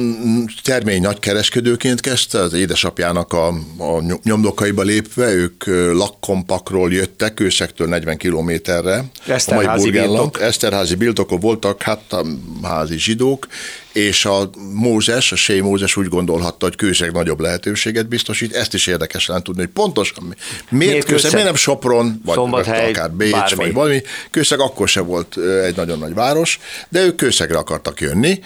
[0.62, 3.46] termény nagy kereskedőként kezdte, az édesapjának a,
[3.78, 9.04] a nyomdokaiba lépve, ők lakkompakról jöttek, Kőszektől 40 kilométerre.
[9.26, 10.40] Eszterházi birtok.
[10.40, 12.24] Eszterházi birtokok voltak, hát a
[12.62, 13.46] házi zsidók,
[13.92, 18.86] és a Mózes, a Sé Mózes úgy gondolhatta, hogy kőszeg nagyobb lehetőséget biztosít, ezt is
[18.86, 20.22] érdekes lenne tudni, hogy pontosan
[20.70, 23.56] miért, miért kőszeg, miért nem Sopron, vagy, vagy akár Bécs, bármi.
[23.56, 24.02] vagy valami.
[24.30, 28.40] Kőszeg akkor se volt egy nagyon nagy város, de ők kőszegre akartak jönni.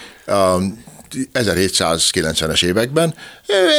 [1.34, 3.14] 1790-es években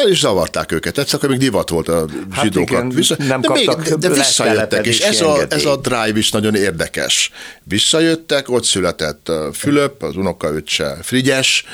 [0.04, 0.98] el is zavarták őket.
[0.98, 2.70] Egyszer akkor még divat volt a hát zsidókat.
[2.70, 3.70] Igen, Vissza, nem de, még,
[4.00, 7.32] de visszajöttek, és ez a, ez a drive is nagyon érdekes.
[7.64, 11.66] Visszajöttek, ott született Fülöp, az unokaöccse Frigyes,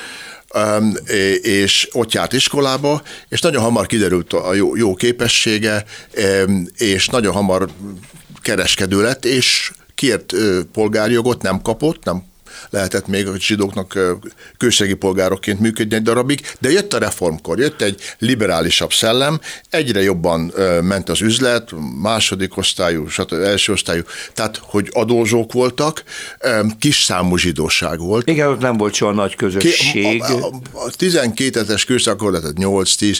[1.41, 5.85] és ott járt iskolába, és nagyon hamar kiderült a jó, jó képessége,
[6.77, 7.69] és nagyon hamar
[8.41, 10.33] kereskedő lett, és kért
[10.73, 12.23] polgárjogot, nem kapott, nem
[12.69, 13.99] lehetett még a zsidóknak
[14.57, 20.53] kőségi polgárokként működni egy darabig, de jött a reformkor, jött egy liberálisabb szellem, egyre jobban
[20.81, 23.33] ment az üzlet, második osztályú, stb.
[23.33, 24.01] első osztályú,
[24.33, 26.03] tehát hogy adózsók voltak,
[26.79, 28.27] kis számú zsidóság volt.
[28.27, 30.21] Igen, ott nem volt soha nagy közösség.
[30.21, 33.19] A, a, a 12 ezer kőszakor, tehát 8-10,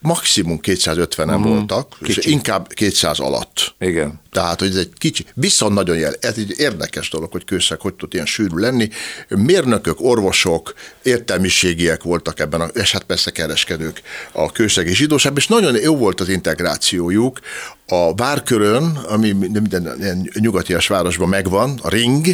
[0.00, 1.44] maximum 250-en uh-huh.
[1.44, 2.18] voltak, kicsi.
[2.18, 3.74] és inkább 200 alatt.
[3.78, 4.20] Igen.
[4.30, 7.94] Tehát, hogy ez egy kicsi, viszont nagyon jel, ez egy érdekes dolog, hogy kőszeg hogy
[7.94, 8.88] tud ilyen sűrű lenni.
[9.28, 15.76] Mérnökök, orvosok, értelmiségiek voltak ebben, a, és hát persze kereskedők a kőszegi zsidóság, és nagyon
[15.76, 17.40] jó volt az integrációjuk.
[17.88, 22.26] A Várkörön, ami minden ilyen nyugatias városban megvan, a Ring,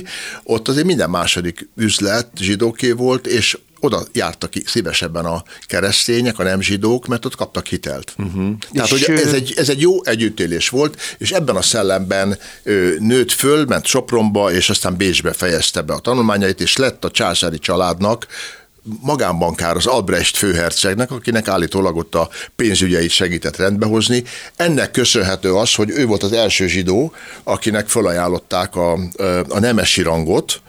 [0.42, 6.42] ott azért minden második üzlet zsidóké volt, és oda jártak ki szívesebben a keresztények, a
[6.42, 8.14] nem zsidók, mert ott kaptak hitelt.
[8.18, 8.52] Uh-huh.
[8.72, 13.32] Tehát, hogy ez egy, ez egy jó együttélés volt, és ebben a szellemben ő, nőtt
[13.32, 18.26] föl, ment Sopronba, és aztán Bécsbe fejezte be a tanulmányait, és lett a császári családnak
[19.00, 24.22] magánbankár az Albrecht főhercegnek, akinek állítólag ott a pénzügyeit segített rendbehozni.
[24.56, 28.92] Ennek köszönhető az, hogy ő volt az első zsidó, akinek felajánlották a,
[29.48, 30.60] a nemesi rangot,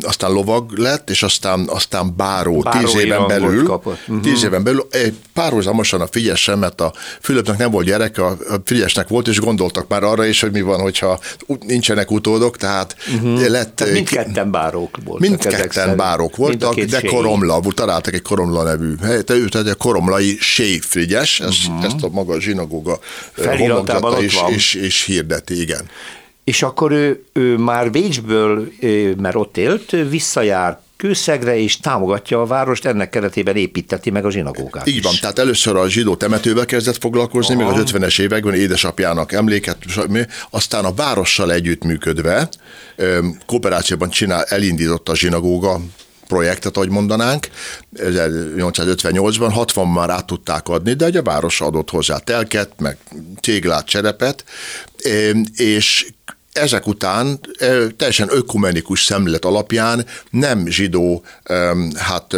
[0.00, 3.98] aztán lovag lett, és aztán, aztán báró, Bárói tíz éven belül, kapott.
[4.06, 4.22] Uh-huh.
[4.22, 4.86] tíz éven belül,
[5.34, 10.02] párhuzamosan a Figyesen, mert a Fülöpnek nem volt gyereke, a Figyesnek volt, és gondoltak már
[10.02, 11.20] arra is, hogy mi van, hogyha
[11.66, 13.48] nincsenek utódok, tehát uh-huh.
[13.48, 13.76] lett...
[13.76, 15.28] Tehát mindketten bárók voltak.
[15.28, 17.10] Mindketten bárók voltak, de séj.
[17.10, 21.84] Koromla, találtak egy Koromla nevű helyet, ő tehát a Koromlai Séj Frigyes, ezt, uh-huh.
[21.84, 22.98] ezt a maga zsinagóga
[23.36, 25.88] homlokzata is, és, és hirdeti, igen.
[26.44, 28.72] És akkor ő, ő már Bécsből,
[29.16, 34.86] mert ott élt, visszajárt Kőszegre, és támogatja a várost, ennek keretében építeti meg a zsinagógát
[34.86, 35.02] Így is.
[35.02, 37.70] van, tehát először a zsidó temetővel kezdett foglalkozni, Aha.
[37.70, 39.76] még az 50-es években édesapjának emléket,
[40.50, 42.48] aztán a várossal együttműködve
[43.46, 45.80] kooperációban csinál, elindította a zsinagóga
[46.32, 47.48] projektet, ahogy mondanánk,
[47.96, 52.96] 1858-ban, 60 már át tudták adni, de a város adott hozzá telket, meg
[53.40, 54.44] téglát, cserepet,
[55.54, 56.06] és
[56.52, 57.40] ezek után
[57.96, 61.24] teljesen ökumenikus szemlélet alapján nem zsidó
[61.94, 62.36] hát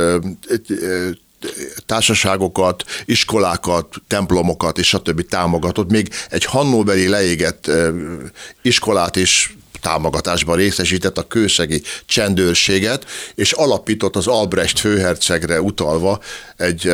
[1.86, 5.28] társaságokat, iskolákat, templomokat és stb.
[5.28, 5.90] támogatott.
[5.90, 7.70] Még egy hannoveri leégett
[8.62, 16.20] iskolát is támogatásban részesített a kőszegi csendőrséget, és alapított az Albrecht főhercegre utalva
[16.56, 16.92] egy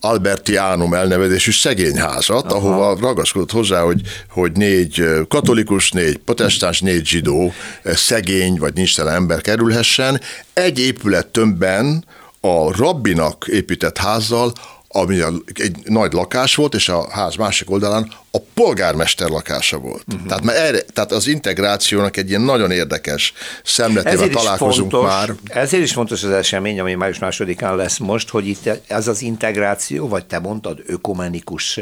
[0.00, 2.54] Albertianum elnevezésű szegényházat, Aha.
[2.54, 7.52] ahova ragaszkodott hozzá, hogy, hogy négy katolikus, négy protestáns, négy zsidó
[7.84, 10.20] szegény vagy nincs ember kerülhessen.
[10.52, 12.04] Egy épület tömbben
[12.40, 14.52] a rabbinak épített házzal
[14.92, 15.20] ami
[15.54, 20.04] egy nagy lakás volt, és a ház másik oldalán a polgármester lakása volt.
[20.12, 20.26] Uh-huh.
[20.26, 23.32] Tehát, mert erre, tehát az integrációnak egy ilyen nagyon érdekes
[23.64, 25.34] szemletével találkozunk fontos, már.
[25.44, 30.08] Ezért is fontos az esemény, ami május másodikán lesz most, hogy itt ez az integráció,
[30.08, 31.80] vagy te mondtad, ökumenikus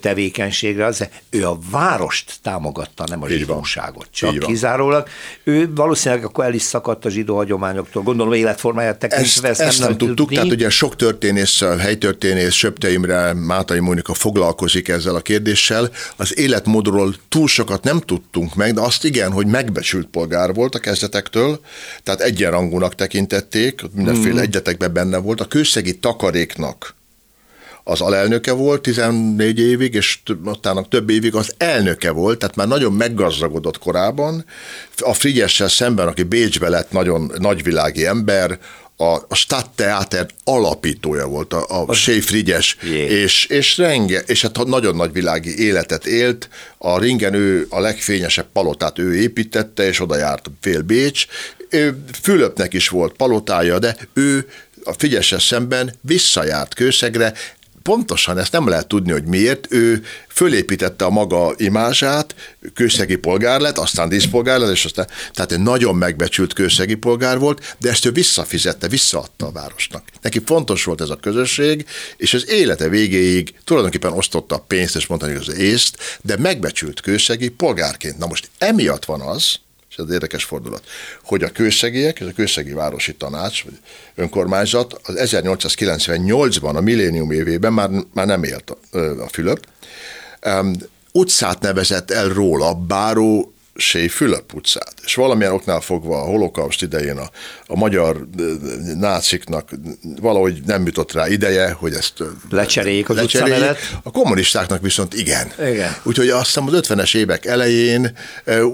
[0.00, 5.08] tevékenységre, az, ő a várost támogatta, nem a zsidóságot, csak Így kizárólag.
[5.44, 9.48] Ő valószínűleg akkor el is szakadt a zsidó hagyományoktól, gondolom életformáját tekintve.
[9.48, 10.34] Ezt, ezt nem, nem tudtuk, tudni.
[10.34, 15.90] tehát ugye sok történész, helytörténész, Söpte Imre, Mátai Mónika foglalkozik ezzel a kérdéssel, kérdéssel.
[16.16, 20.78] Az életmódról túl sokat nem tudtunk meg, de azt igen, hogy megbecsült polgár volt a
[20.78, 21.60] kezdetektől,
[22.02, 24.44] tehát egyenrangúnak tekintették, mindenféle mm.
[24.44, 25.40] egyetekben benne volt.
[25.40, 26.94] A kőszegi takaréknak
[27.84, 32.92] az alelnöke volt 14 évig, és utána több évig az elnöke volt, tehát már nagyon
[32.92, 34.44] meggazdagodott korában.
[34.98, 38.58] A Frigyessel szemben, aki Bécsbe lett nagyon nagyvilági ember,
[39.00, 42.76] a, a Stadttheater alapítója volt, a, a Séfrigyes,
[43.08, 46.48] és, és, renge, és hát nagyon nagy világi életet élt.
[46.78, 51.26] A ringen ő a legfényesebb palotát ő építette, és oda járt fél Bécs.
[52.22, 54.48] Fülöpnek is volt palotája, de ő
[54.84, 57.32] a Figyessel szemben visszajárt Kőszegre,
[57.82, 59.66] pontosan ezt nem lehet tudni, hogy miért.
[59.70, 62.34] Ő fölépítette a maga imázsát,
[62.74, 67.76] kőszegi polgár lett, aztán díszpolgár lett, és aztán, tehát egy nagyon megbecsült kőszegi polgár volt,
[67.78, 70.04] de ezt ő visszafizette, visszaadta a városnak.
[70.22, 75.06] Neki fontos volt ez a közösség, és az élete végéig tulajdonképpen osztotta a pénzt, és
[75.06, 78.18] mondani az észt, de megbecsült kőszegi polgárként.
[78.18, 79.54] Na most emiatt van az,
[79.90, 80.84] és ez érdekes fordulat,
[81.24, 83.78] hogy a kőszegiek, ez a kőszegi városi tanács, vagy
[84.14, 89.66] önkormányzat az 1898-ban, a millénium évében már, már nem élt a, a Fülöp,
[90.46, 90.72] um,
[91.12, 97.16] utcát nevezett el róla Báró Sej Fülöp utcát, és valamilyen oknál fogva a holokauszt idején
[97.16, 97.30] a,
[97.66, 98.26] a magyar
[98.98, 99.70] náciknak
[100.20, 102.12] valahogy nem jutott rá ideje, hogy ezt
[102.50, 103.76] lecseréljék az lecseréljék.
[104.02, 105.52] A kommunistáknak viszont igen.
[105.58, 105.96] igen.
[106.02, 108.16] Úgyhogy azt hiszem az 50-es évek elején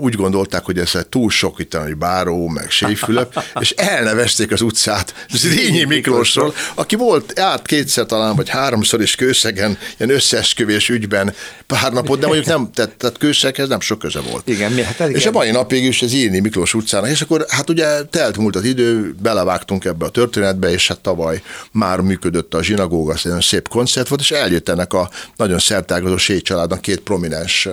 [0.01, 5.27] úgy gondolták, hogy ez túl sok itt a Báró, meg Fülöp, és elnevezték az utcát
[5.31, 11.35] Zrínyi Miklósról, aki volt át kétszer talán, vagy háromszor is kőszegen, ilyen összeesküvés ügyben
[11.67, 14.49] pár napot, de mondjuk nem, tehát, tehát kőszeghez nem sok köze volt.
[14.49, 17.70] Igen, mi, hát és a mai napig is az Írni Miklós utcának, és akkor hát
[17.70, 22.62] ugye telt múlt az idő, belevágtunk ebbe a történetbe, és hát tavaly már működött a
[22.62, 27.01] zsinagóga, ez egy szép koncert volt, és eljött ennek a nagyon szertágazó Sét családnak két
[27.01, 27.68] prominens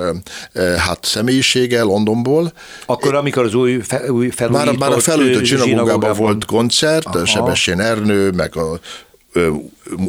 [0.77, 2.53] hát személyisége Londonból.
[2.85, 7.25] Akkor, amikor az új, fe, új felújított Már, már a felújított zsinagógában volt koncert, Aha.
[7.25, 8.79] Sebestyén Ernő, meg a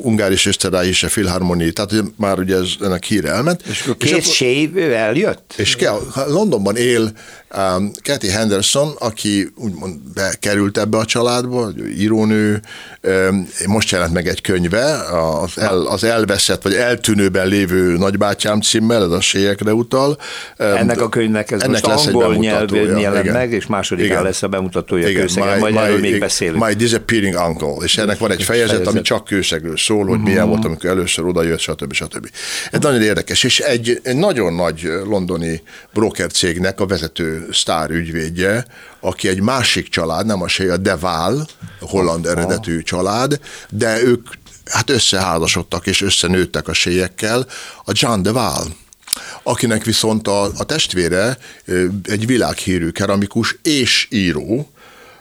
[0.02, 3.62] Ungáris a Filharmoni, tehát már ugye ez, ennek híre elment.
[3.70, 5.54] És akkor két sév eljött?
[5.56, 7.12] És kell, Londonban él
[7.56, 12.60] um, Kathy Henderson, aki úgymond bekerült ebbe a családba, írónő,
[13.02, 14.94] um, most jelent meg egy könyve,
[15.42, 20.18] az, el, az elveszett, vagy eltűnőben lévő nagybátyám címmel, ez a sélyekre utal.
[20.58, 24.48] Um, ennek a könyvnek ez ennek most angol nyelvén jelent meg, és másodikán lesz a
[24.48, 26.66] bemutatója igen, kőszegen, majd erről még beszélünk.
[26.66, 28.92] My Disappearing Uncle, és ennek van egy fejezet, fejezet.
[28.92, 29.24] ami csak
[29.64, 30.48] kőszegről szól, hogy milyen mhm.
[30.48, 31.92] volt, amikor először odajött, stb.
[31.92, 32.30] stb.
[32.70, 38.66] Ez nagyon érdekes, és egy, egy nagyon nagy londoni broker cégnek a vezető sztár ügyvédje,
[39.00, 41.46] aki egy másik család, nem a se, a Deval,
[41.80, 44.28] holland eredetű család, de ők
[44.64, 47.46] hát összeházasodtak és összenőttek a sélyekkel,
[47.84, 48.66] a John Deval
[49.42, 51.38] akinek viszont a, a testvére
[52.02, 54.70] egy világhírű keramikus és író,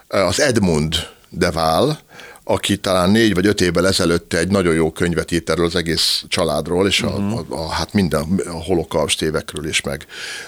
[0.08, 0.96] az Edmund
[1.30, 2.00] Deval,
[2.44, 6.24] aki talán négy vagy öt évvel ezelőtt egy nagyon jó könyvet írt erről az egész
[6.28, 7.18] családról, és uh-huh.
[7.18, 7.54] a, mhm.
[7.54, 10.06] a, a, hát minden a holokaust évekről is, meg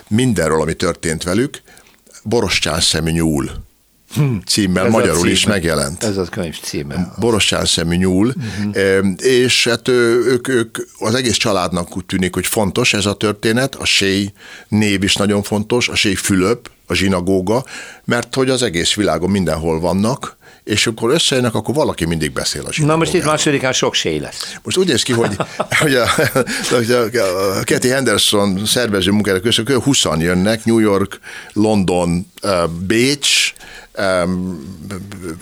[0.07, 1.61] mindenről, ami történt velük,
[2.23, 3.51] Borostyán szemű nyúl
[4.15, 4.41] hmm.
[4.45, 5.31] címmel ez magyarul címe.
[5.31, 6.03] is megjelent.
[6.03, 7.13] Ez az könyv címe.
[7.19, 8.33] Borostyán szemű nyúl,
[8.65, 9.13] uh-huh.
[9.17, 13.85] és hát ők, ők, az egész családnak úgy tűnik, hogy fontos ez a történet, a
[13.85, 14.33] Séj
[14.67, 17.63] név is nagyon fontos, a Séj Fülöp, a zsinagóga,
[18.03, 22.85] mert hogy az egész világon mindenhol vannak, és akkor összejönnek, akkor valaki mindig beszél a
[22.85, 24.55] Na most itt másodikán sok séj lesz.
[24.63, 25.35] Most úgy néz ki, hogy,
[25.81, 26.05] hogy a,
[27.13, 31.19] a, a Kathy Henderson szervező munkára köszönjük, 20 jönnek, New York,
[31.53, 32.31] London,
[32.87, 33.53] Bécs,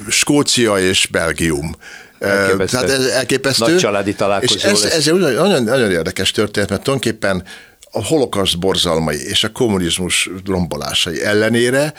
[0.09, 1.75] Skócia és Belgium.
[2.19, 2.77] Elképesztő.
[2.77, 3.71] Tehát ez elképesztő.
[3.71, 7.43] Nagy családi találkozó és ez, ez egy nagyon, nagyon érdekes történet, mert tulajdonképpen
[7.91, 11.93] a holokaszt borzalmai és a kommunizmus rombolásai ellenére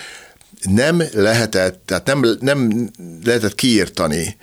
[0.70, 2.90] nem lehetett, tehát nem, nem
[3.24, 4.36] lehetett kiírtani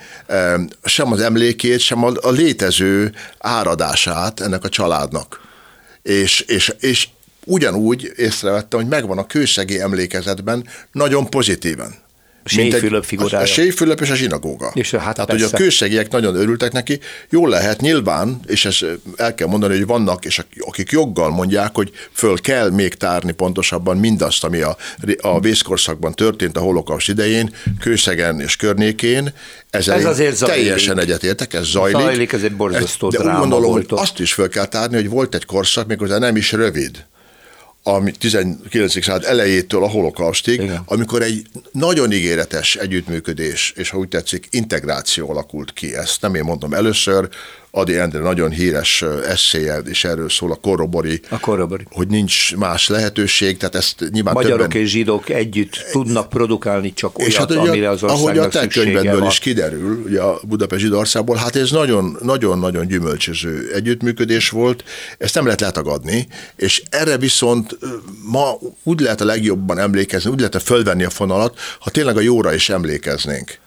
[0.83, 5.41] sem az emlékét, sem a, a létező áradását ennek a családnak.
[6.01, 7.07] És, és, és
[7.45, 11.95] ugyanúgy észrevettem, hogy megvan a kőszegi emlékezetben nagyon pozitívan.
[12.43, 13.43] Séfülöp figurája.
[13.43, 14.71] A Séfülöp és a zsinagóga.
[14.73, 15.45] És, hát Tehát, persze.
[15.45, 16.99] hogy a kősegiek nagyon örültek neki.
[17.29, 18.77] Jól lehet nyilván, és ez
[19.15, 23.97] el kell mondani, hogy vannak, és akik joggal mondják, hogy föl kell még tárni pontosabban
[23.97, 24.77] mindazt, ami a,
[25.17, 29.33] a vészkorszakban történt a holokauszt idején, kőszegen és környékén.
[29.69, 30.57] Ezzel ez azért zajlik.
[30.57, 32.01] Teljesen egyetértek, ez zajlik.
[32.01, 35.35] Zajlik, ez egy borzasztó De úgy gondolom, hogy azt is föl kell tárni, hogy volt
[35.35, 37.05] egy korszak, méghozzá nem is rövid,
[37.83, 39.03] ami 19.
[39.03, 40.81] század elejétől a holokaustig, Igen.
[40.85, 45.95] amikor egy nagyon ígéretes együttműködés, és ha úgy tetszik, integráció alakult ki.
[45.95, 47.29] Ezt nem én mondom először,
[47.73, 52.87] Adi Endre nagyon híres eszéje, és erről szól a korrobori, a korrobori, hogy nincs más
[52.87, 54.77] lehetőség, tehát ezt nyilván Magyarok többen...
[54.77, 58.67] és zsidók együtt tudnak produkálni csak olyat, és hát, ugye, amire az Ahogy a te
[58.67, 61.71] könyvedből is kiderül, ugye a Budapest zsidországból, hát ez
[62.21, 64.83] nagyon-nagyon gyümölcsöző együttműködés volt,
[65.17, 67.77] ezt nem lehet letagadni, és erre viszont
[68.31, 72.53] ma úgy lehet a legjobban emlékezni, úgy lehet fölvenni a fonalat, ha tényleg a jóra
[72.53, 73.59] is emlékeznénk.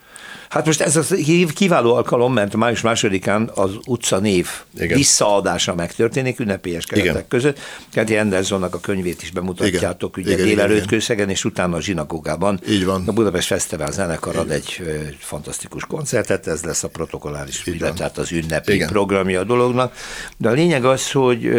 [0.55, 1.17] Hát most ez az
[1.55, 4.97] kiváló alkalom, mert május másodikán az utca név Igen.
[4.97, 7.29] visszaadása megtörténik ünnepélyes keretek Igen.
[7.29, 7.59] között.
[7.93, 10.35] Kathy Andersonnak a könyvét is bemutatjátok Igen.
[10.35, 12.61] ugye délelőtt Kőszegen, és utána a zsinagógában.
[12.69, 13.03] Így van.
[13.07, 14.83] A Budapest Fesztivál zenekar ad egy
[15.19, 18.89] fantasztikus koncertet, ez lesz a protokolláris, illetve az ünnepi Igen.
[18.89, 19.95] programja a dolognak.
[20.37, 21.51] De a lényeg az, hogy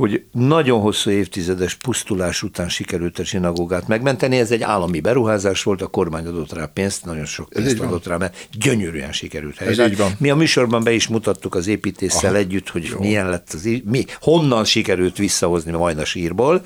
[0.00, 4.38] hogy nagyon hosszú évtizedes pusztulás után sikerült a zsinagógát megmenteni.
[4.38, 8.16] Ez egy állami beruházás volt, a kormány adott rá pénzt, nagyon sok pénzt adott rá,
[8.16, 10.18] mert gyönyörűen sikerült helyzet.
[10.18, 12.98] Mi a műsorban be is mutattuk az építéssel Aha, együtt, hogy jó.
[12.98, 16.62] milyen lett az, mi, honnan sikerült visszahozni majd a sírból.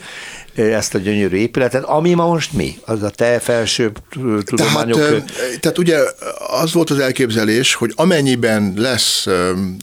[0.55, 2.79] ezt a gyönyörű épületet, ami ma most mi?
[2.85, 3.93] Az a te felső
[4.45, 4.99] tudományok...
[4.99, 5.99] Tehát, tehát ugye
[6.61, 9.27] az volt az elképzelés, hogy amennyiben lesz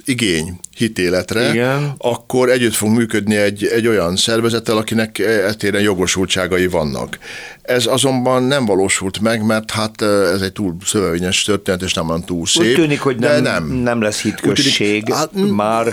[0.05, 1.93] igény hitéletre, Igen.
[1.97, 7.17] akkor együtt fog működni egy, egy olyan szervezettel, akinek etéren jogosultságai vannak.
[7.61, 12.23] Ez azonban nem valósult meg, mert hát ez egy túl szövevényes történet, és nem van
[12.23, 12.61] túl szép.
[12.61, 13.67] Úgy tűnik, hogy nem, nem.
[13.67, 15.87] nem lesz hitközség tűnik, hát, már.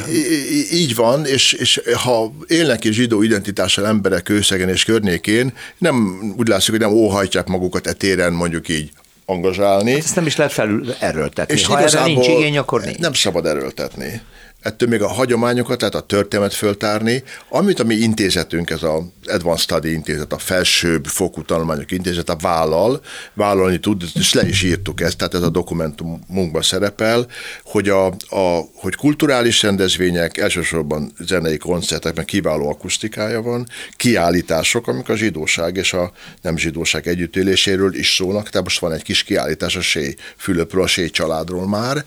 [0.72, 6.48] Így van, és, és ha élnek is zsidó identitással emberek őszegen és környékén, nem úgy
[6.48, 8.90] látszik, hogy nem óhajtják magukat etéren mondjuk így
[9.26, 9.92] angazsálni.
[9.92, 11.54] Hát ezt nem is lehet felül erőltetni.
[11.54, 12.98] És ha erre nincs igény, akkor nincs.
[12.98, 14.22] Nem szabad erőltetni
[14.68, 19.62] ettől még a hagyományokat, tehát a történet föltárni, amit a mi intézetünk, ez az Advanced
[19.62, 23.00] Study intézet, a felsőbb fokú tanulmányok intézet, a vállal,
[23.34, 27.26] vállalni tud, és le is írtuk ezt, tehát ez a dokumentumunkban szerepel,
[27.64, 33.66] hogy, a, a, hogy kulturális rendezvények, elsősorban zenei koncertek, mert kiváló akusztikája van,
[33.96, 36.12] kiállítások, amik a zsidóság és a
[36.42, 40.86] nem zsidóság együttéléséről is szólnak, tehát most van egy kis kiállítás a Sé Fülöpről, a
[40.86, 42.04] Sé családról már,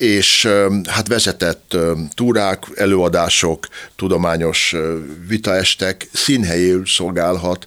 [0.00, 0.48] és
[0.86, 1.76] hát vezetett
[2.14, 4.74] túrák, előadások, tudományos
[5.28, 7.66] vitaestek színhelyéül szolgálhat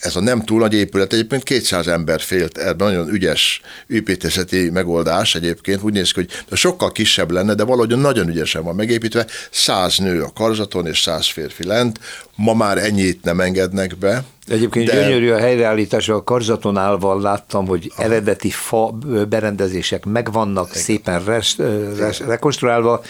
[0.00, 5.34] ez a nem túl nagy épület, egyébként 200 ember félt, ebben nagyon ügyes építészeti megoldás
[5.34, 9.98] egyébként, úgy néz ki, hogy sokkal kisebb lenne, de valahogy nagyon ügyesen van megépítve, 100
[9.98, 12.00] nő a karzaton és 100 férfi lent,
[12.40, 14.94] ma már ennyit nem engednek be, Egyébként de...
[14.94, 18.02] gyönyörű a helyreállítás, a karzaton állva láttam, hogy Aha.
[18.02, 20.82] eredeti fa berendezések megvannak, Igen.
[20.82, 21.56] szépen res,
[21.98, 23.02] res, rekonstruálva,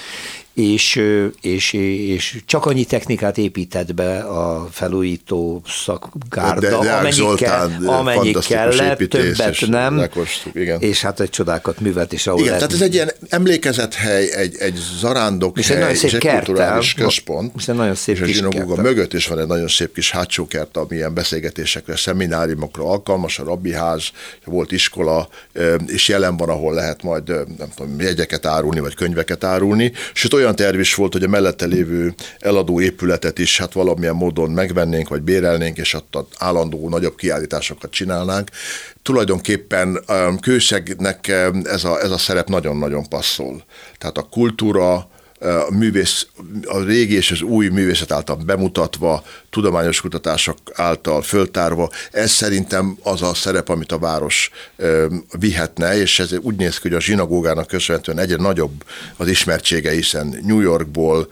[0.54, 1.02] és,
[1.40, 7.88] és, és csak annyi technikát épített be a felújító szakgárda, de, de amennyi, Zoltán, kell,
[7.88, 10.02] amennyi kellett, többet nem,
[10.52, 10.80] igen.
[10.80, 14.78] és hát egy csodákat művelt, és ahol Igen, tehát ez egy ilyen emlékezethely, egy, egy
[14.98, 18.82] zarándok és hely, egy, és egy kulturális központ, és egy nagyon szép és a zsinagóga
[18.82, 23.44] mögött is van egy nagyon szép kis hátsó kert, ami ilyen beszélgetésekre, szemináriumokra alkalmas, a
[23.44, 24.10] rabbiház,
[24.44, 25.28] volt iskola,
[25.86, 30.56] és jelen van, ahol lehet majd, nem tudom, jegyeket árulni, vagy könyveket árulni, sőt olyan
[30.56, 35.22] terv is volt, hogy a mellette lévő eladó épületet is hát valamilyen módon megvennénk, vagy
[35.22, 38.50] bérelnénk, és ott állandó nagyobb kiállításokat csinálnánk.
[39.02, 40.04] Tulajdonképpen
[40.40, 41.28] Kőszegnek
[41.62, 43.64] ez a, ez a szerep nagyon-nagyon passzol.
[43.98, 45.08] Tehát a kultúra,
[45.40, 46.26] a művész,
[46.64, 53.22] a régi és az új művészet által bemutatva, tudományos kutatások által föltárva, ez szerintem az
[53.22, 54.50] a szerep, amit a város
[55.38, 58.84] vihetne, és ez úgy néz ki, hogy a zsinagógának köszönhetően egyre nagyobb
[59.16, 61.28] az ismertsége, hiszen New Yorkból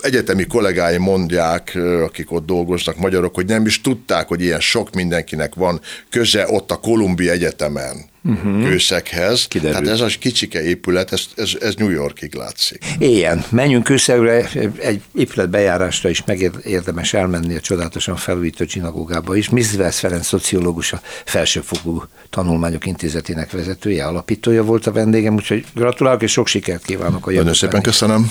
[0.00, 5.54] egyetemi kollégáim mondják, akik ott dolgoznak, magyarok, hogy nem is tudták, hogy ilyen sok mindenkinek
[5.54, 8.68] van köze ott a Columbia Egyetemen uh-huh.
[8.68, 9.46] kőszeghez.
[9.48, 9.82] Kiderült.
[9.82, 12.84] Tehát ez a kicsike épület, ez, ez, ez New Yorkig látszik.
[12.98, 14.48] Ilyen, menjünk kőszegre,
[14.78, 19.48] egy épület bejárásra is megérdemes elmenni a csodálatosan felújított zsinagógába is.
[19.48, 26.32] Mizvesz Ferenc szociológus, a Felsőfokú Tanulmányok Intézetének vezetője, alapítója volt a vendégem, úgyhogy gratulálok és
[26.32, 27.54] sok sikert kívánok a jövőben.
[27.54, 28.30] Nagyon szépen köszönöm.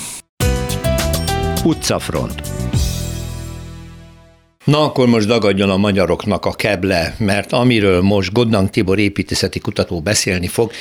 [1.64, 2.67] Utcafront.
[4.68, 10.02] Na akkor most dagadjon a magyaroknak a keble, mert amiről most Godnang Tibor építészeti kutató
[10.02, 10.72] beszélni fog,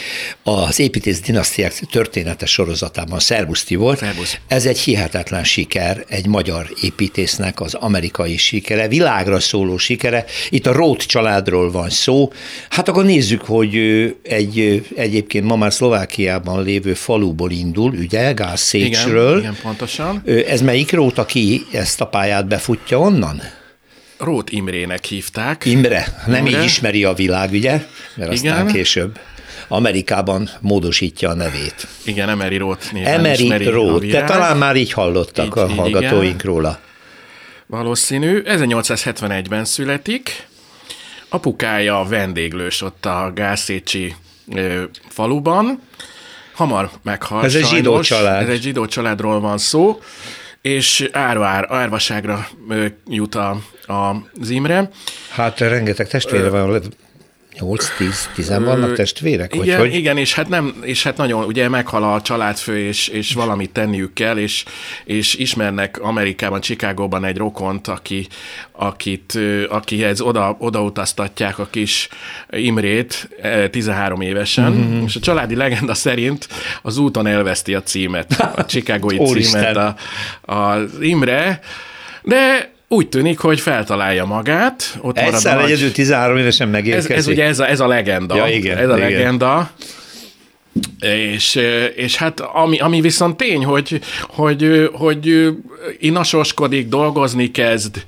[0.43, 3.97] az építész dinasztiák történetes sorozatában Szervusz Tibor.
[3.97, 4.39] Szervusz.
[4.47, 10.25] Ez egy hihetetlen siker, egy magyar építésznek az amerikai sikere, világra szóló sikere.
[10.51, 12.33] Itt a Roth családról van szó.
[12.71, 13.77] Hát akkor nézzük, hogy
[14.23, 19.39] egy egyébként ma már Szlovákiában lévő faluból indul, ugye, Gázszécsről.
[19.39, 20.23] Igen, igen, pontosan.
[20.49, 23.43] Ez melyik Rót, aki ezt a pályát befutja onnan?
[24.19, 25.65] Rót Imrének hívták.
[25.65, 26.59] Imre, nem Imre.
[26.59, 27.71] így ismeri a világ, ugye?
[28.15, 28.53] Mert Igen.
[28.53, 29.19] aztán később.
[29.69, 31.87] Amerikában módosítja a nevét.
[32.05, 36.55] Igen, Emery Roth néven Emery Roth, de talán már így hallottak így, a hallgatóink igen.
[36.55, 36.79] róla.
[37.67, 38.43] Valószínű.
[38.45, 40.47] 1871-ben születik.
[41.29, 44.15] Apukája vendéglős ott a Gászécsi
[44.55, 45.81] ö, faluban.
[46.55, 47.71] Hamar meghal Ez sajnos.
[47.71, 48.43] egy zsidó család.
[48.43, 50.01] Ez egy zsidó családról van szó
[50.67, 52.49] és árvár, árvaságra
[53.07, 54.91] jut a, a, az Imre.
[55.31, 56.83] Hát rengeteg testvére van,
[57.61, 59.55] 8-10 vannak testvérek?
[59.55, 59.95] Igen, hogy?
[59.95, 64.13] igen és, hát nem, és hát nagyon, ugye meghal a családfő, és, és valamit tenniük
[64.13, 64.65] kell, és,
[65.05, 68.27] és ismernek Amerikában, Chicagóban egy rokont, aki,
[68.73, 69.39] akit,
[69.69, 72.09] akihez oda, odautaztatják a kis
[72.51, 73.29] Imrét
[73.71, 75.05] 13 évesen, mm-hmm.
[75.05, 76.49] és a családi legenda szerint
[76.83, 79.97] az úton elveszti a címet, a Chicagói címet a,
[80.55, 81.61] a Imre,
[82.23, 84.99] de úgy tűnik, hogy feltalálja magát.
[85.01, 87.11] Ott Egyszer egyedül 13 évesen megérkezik.
[87.11, 88.37] Ez, ez ugye ez a, ez a legenda.
[88.37, 89.11] Ja, igen, ez a igen.
[89.11, 89.71] legenda.
[91.01, 91.61] És,
[91.97, 95.49] és hát ami, ami viszont tény, hogy, hogy, hogy
[95.99, 98.05] inasoskodik, dolgozni kezd,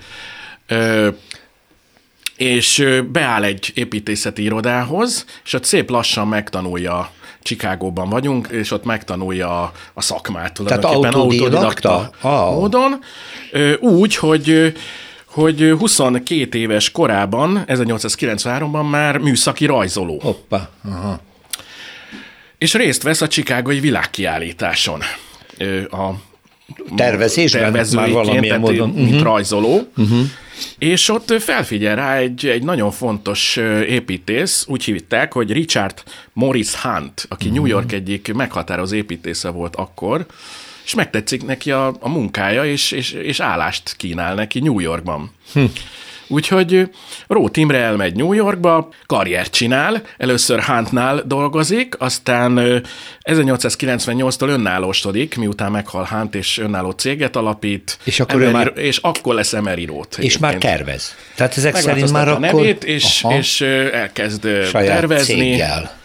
[2.36, 7.10] és beáll egy építészeti irodához, és ott szép lassan megtanulja
[7.42, 12.54] Csikágóban vagyunk, és ott megtanulja a, a szakmát tulajdonképpen autodidakta oh.
[12.54, 12.98] módon,
[13.80, 14.74] úgy, hogy
[15.24, 20.20] hogy 22 éves korában, 1893-ban már műszaki rajzoló.
[20.22, 21.20] Hoppa, aha.
[22.58, 25.00] És részt vesz a Csikágoi világkiállításon.
[25.90, 26.10] A
[26.96, 28.88] tervezésben már valamilyen módon.
[28.88, 29.22] Mint uh-huh.
[29.22, 29.88] rajzoló.
[29.96, 30.20] Uh-huh.
[30.78, 33.56] És ott felfigyel rá egy, egy nagyon fontos
[33.86, 36.02] építész, úgy hívták, hogy Richard
[36.32, 37.48] Morris Hunt, aki.
[37.48, 40.26] New York egyik meghatározó építésze volt akkor,
[40.84, 45.30] és megtetszik neki a, a munkája, és, és, és állást kínál neki New Yorkban.
[45.52, 45.64] Hm.
[46.28, 46.90] Úgyhogy
[47.26, 52.82] Ró Timre elmegy New Yorkba, karriert csinál, először Huntnál dolgozik, aztán
[53.22, 58.72] 1898-tól önállósodik, miután meghal Hunt és önálló céget alapít, és akkor, Emery, már...
[58.74, 60.18] és akkor lesz Emery Rót.
[60.18, 61.14] És már tervez.
[61.34, 62.88] Tehát ezek szerint már a nevét, akkor...
[62.88, 63.60] és, és
[63.92, 65.34] elkezd Saját tervezni.
[65.34, 65.96] Céggel.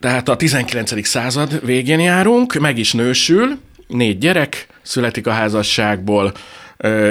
[0.00, 1.06] Tehát a 19.
[1.06, 6.32] század végén járunk, meg is nősül, négy gyerek születik a házasságból,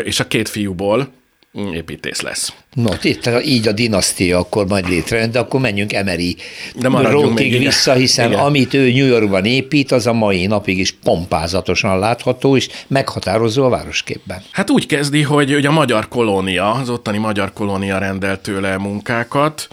[0.03, 1.09] és a két fiúból
[1.53, 2.53] építész lesz.
[2.73, 6.35] No, itt, így a dinasztia akkor majd létrejön, de akkor menjünk Emery
[6.81, 8.43] Rótig vissza, hiszen igen.
[8.43, 13.69] amit ő New Yorkban épít, az a mai napig is pompázatosan látható, és meghatározó a
[13.69, 14.41] városképben.
[14.51, 19.67] Hát úgy kezdi, hogy, hogy a magyar kolónia, az ottani magyar kolónia rendelt tőle munkákat,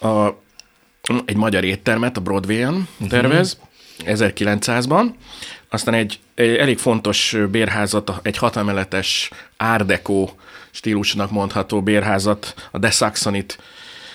[0.00, 0.26] a,
[1.24, 3.08] egy magyar éttermet a Broadway-en uh-huh.
[3.08, 3.58] tervez,
[4.06, 5.04] 1900-ban,
[5.68, 10.36] aztán egy, egy elég fontos bérházat, egy hatameletes árdekó
[10.74, 13.58] stílusnak mondható bérházat, a De Saxonit,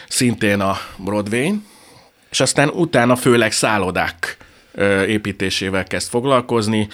[0.07, 1.53] szintén a broadway
[2.29, 4.37] és aztán utána főleg szállodák
[5.07, 6.87] építésével kezd foglalkozni.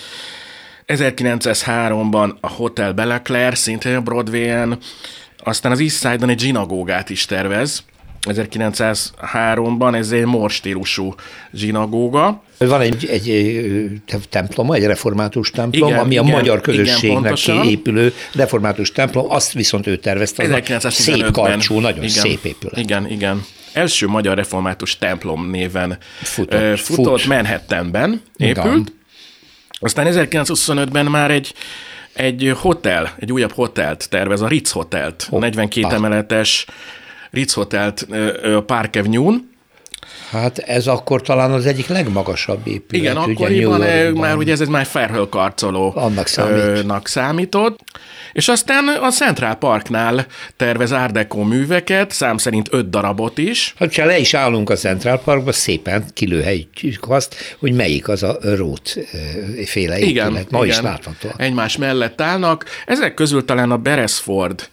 [0.87, 4.77] 1903-ban a Hotel Bellaclaire, szintén a Broadway-en,
[5.37, 7.83] aztán az East Side-on egy zsinagógát is tervez,
[8.21, 11.13] 1903-ban ez egy mor stílusú
[11.53, 12.43] zsinagóga.
[12.57, 17.63] Van egy, egy, egy templom, egy református templom, igen, ami a igen, magyar közösségnek igen,
[17.63, 20.43] épülő református templom, azt viszont ő tervezte.
[20.47, 20.91] 1915-ben.
[20.91, 22.77] Szép karcsú, nagyon igen, szép épület.
[22.77, 23.45] Igen, igen.
[23.73, 27.29] Első magyar református templom néven futott, futott fut.
[27.29, 28.65] Manhattanben épült.
[28.65, 28.87] Igen.
[29.79, 31.53] Aztán 1925-ben már egy
[32.13, 35.39] egy hotel, egy újabb hotelt tervez, a Ritz Hotelt, Hoppa.
[35.39, 36.65] 42 emeletes
[37.31, 38.07] Ritz Hotelt
[38.43, 39.49] a Park Avenue-n,
[40.29, 43.03] Hát ez akkor talán az egyik legmagasabb épület.
[43.03, 43.79] Igen, akkoriban
[44.13, 47.07] már ugye ez egy már felhőkarcoló Annak számít.
[47.07, 47.79] számított.
[48.33, 50.25] És aztán a Central Parknál
[50.57, 53.73] tervez Deco műveket, szám szerint öt darabot is.
[53.79, 58.37] Hát, ha le is állunk a Central Parkba, szépen kilőhelyjük azt, hogy melyik az a
[58.41, 58.97] rót
[59.65, 60.09] féle épület.
[60.09, 60.67] Igen, Ma igen.
[60.67, 61.29] is látható.
[61.37, 62.65] Egymás mellett állnak.
[62.85, 64.69] Ezek közül talán a Beresford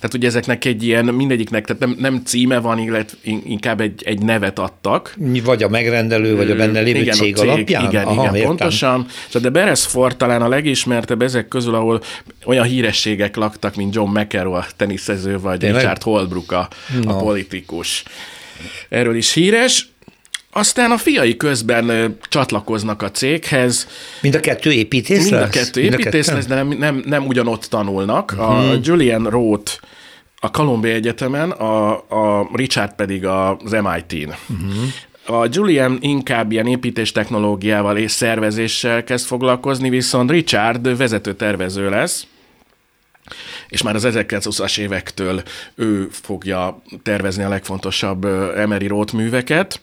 [0.00, 4.22] tehát ugye ezeknek egy ilyen, mindegyiknek, tehát nem, nem címe van, illetve inkább egy, egy
[4.22, 5.14] nevet adtak.
[5.44, 7.84] Vagy a megrendelő, vagy a benne lévő igen, cég, cég alapján?
[7.84, 8.48] Igen, Aha, igen, értem.
[8.48, 9.06] pontosan.
[9.32, 12.02] De Beresford talán a legismertebb ezek közül, ahol
[12.44, 15.80] olyan hírességek laktak, mint John McEnroe, a teniszező, vagy Tényleg?
[15.80, 16.68] Richard Holbrook, a,
[17.02, 17.10] no.
[17.10, 18.02] a politikus.
[18.88, 19.89] Erről is híres.
[20.52, 23.88] Aztán a fiai közben csatlakoznak a céghez.
[24.22, 28.32] Mind a kettő építész Mind a kettő építész lesz, de nem, nem, nem ugyanott tanulnak.
[28.32, 28.48] Uh-huh.
[28.48, 28.80] A mhm.
[28.82, 29.72] Julian Roth
[30.40, 34.34] a Columbia Egyetemen, a, a Richard pedig az MIT-n.
[34.48, 35.42] Uh-huh.
[35.42, 42.26] A Julian inkább ilyen építés technológiával és szervezéssel kezd foglalkozni, viszont Richard vezető tervező lesz,
[43.68, 45.42] és már az 1920-as évektől
[45.74, 48.24] ő fogja tervezni a legfontosabb
[48.56, 49.80] Emery Roth műveket.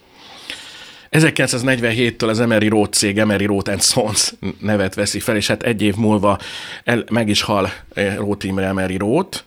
[1.10, 5.94] 1947-től az Emery Roth cég Emery Roth Sons nevet veszi fel, és hát egy év
[5.96, 6.38] múlva
[6.84, 9.38] el, meg is hal eh, Roth Imre Emery Roth,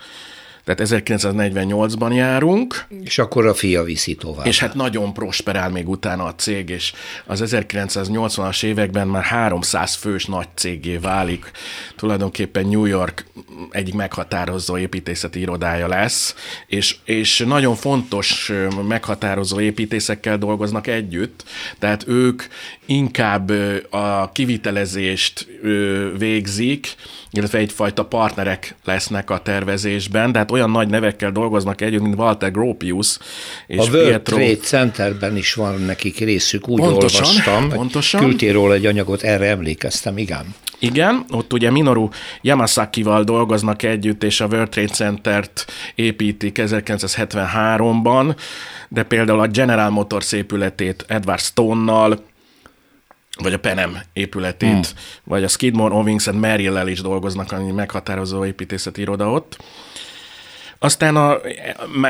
[0.76, 2.86] tehát 1948-ban járunk.
[3.04, 4.46] És akkor a fia viszi tovább.
[4.46, 6.94] És hát nagyon prosperál még utána a cég, és
[7.26, 11.52] az 1980-as években már 300 fős nagy cégé válik.
[11.96, 13.26] Tulajdonképpen New York
[13.70, 16.36] egyik meghatározó építészeti irodája lesz,
[16.68, 18.52] és, és nagyon fontos
[18.88, 21.44] meghatározó építészekkel dolgoznak együtt,
[21.80, 22.44] tehát ők
[22.86, 23.52] inkább
[23.90, 25.48] a kivitelezést
[26.18, 26.96] végzik,
[27.32, 32.52] illetve egyfajta partnerek lesznek a tervezésben, de hát olyan nagy nevekkel dolgoznak együtt, mint Walter
[32.52, 33.18] Gropius
[33.68, 34.36] és A World Pietro.
[34.36, 37.70] Trade Centerben is van nekik részük, úgy pontosan, olvastam.
[37.70, 38.22] Pontosan.
[38.22, 40.56] Küldtél róla egy anyagot, erre emlékeztem, igen.
[40.80, 42.10] Igen, ott ugye Minoru
[42.42, 45.66] Yamasakival dolgoznak együtt, és a World Trade Center-t
[45.96, 48.36] építik 1973-ban,
[48.90, 52.24] de például a General Motors épületét Edward Stone-nal,
[53.42, 54.98] vagy a Penem épületét, hmm.
[55.24, 59.58] vagy a Skidmore, Owings and Merrill-el is dolgoznak, ami meghatározó építészeti iroda ott.
[60.80, 61.38] Aztán a,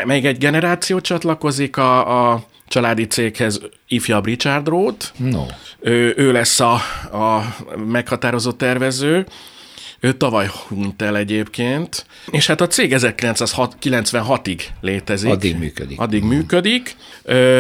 [0.06, 5.08] még egy generáció csatlakozik a, a családi céghez ifjabb Richard Roth.
[5.18, 5.46] No.
[5.80, 6.74] Ő, ő lesz a,
[7.12, 7.56] a
[7.88, 9.26] meghatározó tervező.
[10.04, 15.30] Ő tavaly hunyt el egyébként, és hát a cég 1996-ig létezik.
[15.30, 16.00] Addig működik.
[16.00, 16.96] Addig működik,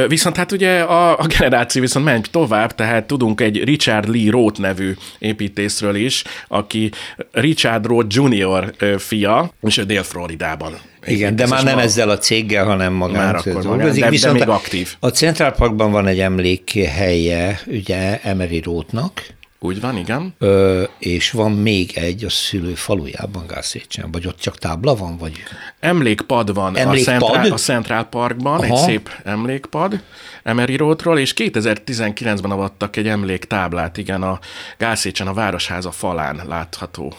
[0.08, 4.60] viszont hát ugye a, a generáció viszont megy tovább, tehát tudunk egy Richard Lee Roth
[4.60, 6.92] nevű építészről is, aki
[7.32, 8.74] Richard Roth Jr.
[8.98, 10.74] fia, és ő Dél-Floridában
[11.06, 11.82] igen, de már nem ma...
[11.82, 13.78] ezzel a céggel, hanem magán már akkor.
[13.78, 14.96] De, Viszont de még aktív.
[15.00, 19.24] A Central Parkban van egy emlékhelye, ugye Emery Rothnak,
[19.64, 20.34] úgy van, igen.
[20.38, 25.34] Ö, és van még egy a szülő falujában, Gászécsen, vagy ott csak tábla van, vagy?
[25.80, 27.16] Emlékpad van emlékpad?
[27.16, 28.64] A, Central, a Central Parkban, Aha.
[28.64, 30.04] egy szép emlékpad
[30.44, 34.40] Emery Roadról, és 2019-ben avattak egy emléktáblát, igen, a
[34.78, 37.14] Gászécsen a Városháza falán látható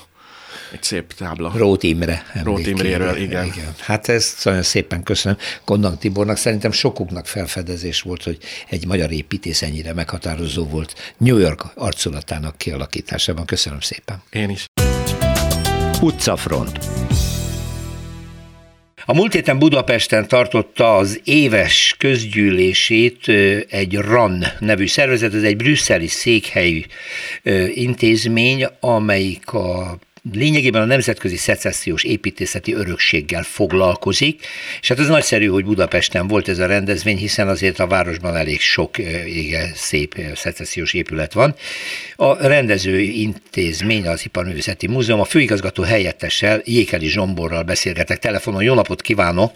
[0.73, 1.53] egy szép tábla.
[1.55, 2.27] Rót Imre.
[2.43, 3.45] Rót Imréről, igen.
[3.45, 3.75] igen.
[3.79, 6.37] Hát ezt nagyon szépen köszönöm Gondang Tibornak.
[6.37, 13.45] Szerintem sokuknak felfedezés volt, hogy egy magyar építész ennyire meghatározó volt New York arculatának kialakításában.
[13.45, 14.23] Köszönöm szépen.
[14.31, 14.65] Én is.
[16.01, 16.79] Utcafront.
[19.05, 23.29] A múlt héten Budapesten tartotta az éves közgyűlését
[23.69, 26.83] egy RAN nevű szervezet, ez egy brüsszeli székhelyű
[27.75, 29.99] intézmény, amelyik a
[30.31, 34.47] lényegében a nemzetközi szecessziós építészeti örökséggel foglalkozik,
[34.81, 38.61] és hát ez nagyszerű, hogy Budapesten volt ez a rendezvény, hiszen azért a városban elég
[38.61, 41.55] sok ége, szép szecessziós épület van.
[42.17, 48.63] A rendező intézmény, az Iparművészeti Múzeum, a főigazgató helyettessel, Jékeli Zsomborral beszélgetek telefonon.
[48.63, 49.53] Jó napot kívánok!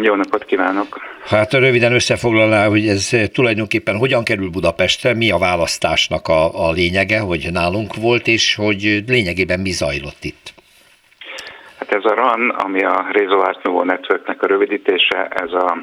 [0.00, 1.00] Jó napot kívánok!
[1.24, 7.20] Hát röviden összefoglalná, hogy ez tulajdonképpen hogyan kerül Budapestre, mi a választásnak a, a lényege,
[7.20, 10.52] hogy nálunk volt, és hogy lényegében mi zajlott itt.
[11.78, 15.78] Hát ez a RAN, ami a Rézo Art Nouveau Networknek a rövidítése, ez a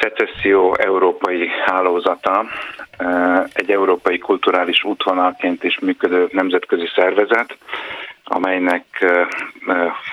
[0.00, 2.44] Szecesszió európai hálózata,
[3.52, 7.56] egy európai kulturális útvonalként is működő nemzetközi szervezet,
[8.24, 8.84] amelynek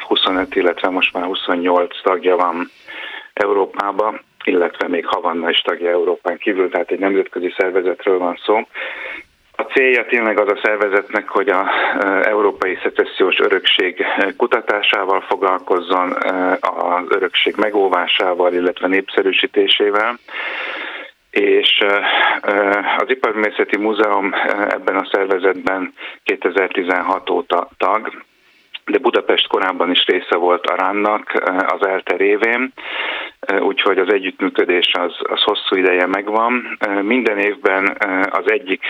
[0.08, 2.70] 25, illetve most már 28 tagja van
[3.34, 8.68] Európába, illetve még Havanna is tagja Európán kívül, tehát egy nemzetközi szervezetről van szó.
[9.56, 11.70] A célja tényleg az a szervezetnek, hogy a
[12.24, 14.06] európai szecessziós örökség
[14.38, 16.12] kutatásával foglalkozzon,
[16.62, 20.20] az örökség megóvásával, illetve népszerűsítésével
[21.34, 21.84] és
[22.98, 24.34] az Iparművészeti Múzeum
[24.70, 28.24] ebben a szervezetben 2016 óta tag,
[28.86, 31.34] de Budapest korábban is része volt a RAN-nak
[31.68, 32.74] az ELTE révén,
[33.60, 36.78] úgyhogy az együttműködés az, az hosszú ideje megvan.
[37.02, 37.98] Minden évben
[38.30, 38.82] az egyik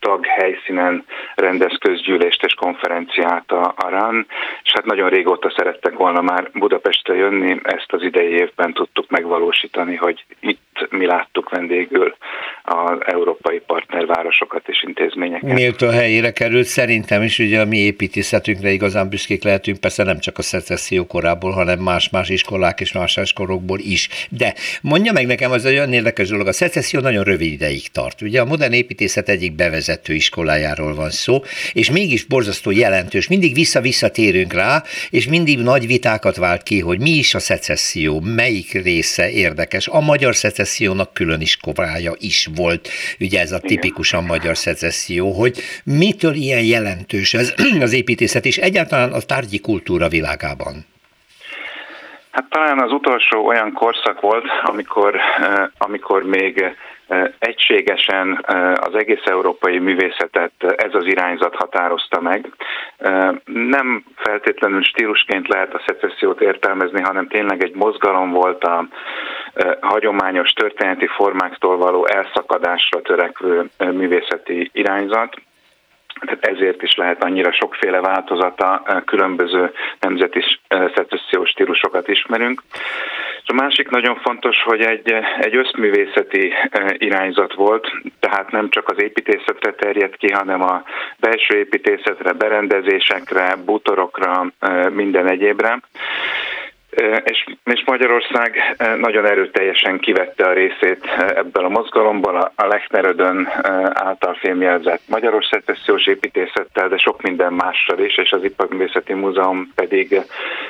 [0.00, 4.26] tag helyszínen rendez közgyűlést és konferenciát a, a RAN,
[4.62, 9.96] és hát nagyon régóta szerettek volna már Budapestre jönni, ezt az idei évben tudtuk megvalósítani,
[9.96, 12.16] hogy itt mi láttuk vendégül
[12.62, 15.52] az európai partnervárosokat és intézményeket.
[15.52, 20.38] Méltó helyére került szerintem is, ugye a mi építészetünkre igazán büszkék lehetünk, persze nem csak
[20.38, 24.08] a szecesszió korából, hanem más-más iskolák és más iskolokból is.
[24.28, 28.22] De mondja meg nekem, az olyan érdekes dolog, a szecesszió nagyon rövid ideig tart.
[28.22, 33.28] Ugye a modern építészet egyik bevezető iskolájáról van szó, és mégis borzasztó jelentős.
[33.28, 38.72] Mindig vissza-visszatérünk rá, és mindig nagy vitákat vált ki, hogy mi is a szecesszió, melyik
[38.72, 39.86] része érdekes.
[39.86, 42.88] A magyar szecessziónak külön iskolája is volt,
[43.20, 49.12] ugye ez a tipikusan magyar szecesszió, hogy mitől ilyen jelentős ez az építészet, és egyáltalán
[49.12, 50.86] a tárgyi kultúra világában.
[52.30, 55.20] Hát talán az utolsó olyan korszak volt, amikor,
[55.78, 56.76] amikor még
[57.38, 62.46] egységesen az egész európai művészetet ez az irányzat határozta meg.
[63.44, 68.86] Nem feltétlenül stílusként lehet a szecessziót értelmezni, hanem tényleg egy mozgalom volt a
[69.80, 75.36] hagyományos történeti formáktól való elszakadásra törekvő művészeti irányzat
[76.20, 82.62] tehát ezért is lehet annyira sokféle változata, különböző nemzeti szecessziós stílusokat ismerünk.
[83.46, 86.52] A másik nagyon fontos, hogy egy, egy összművészeti
[86.98, 90.82] irányzat volt, tehát nem csak az építészetre terjedt ki, hanem a
[91.18, 94.46] belső építészetre, berendezésekre, bútorokra,
[94.90, 95.80] minden egyébre
[97.24, 103.48] És, és Magyarország nagyon erőteljesen kivette a részét ebből a mozgalomból, a Lechnerödön
[103.92, 110.20] által fémjelzett magyaros szecessziós építészettel, de sok minden mással is, és az Iparművészeti Múzeum pedig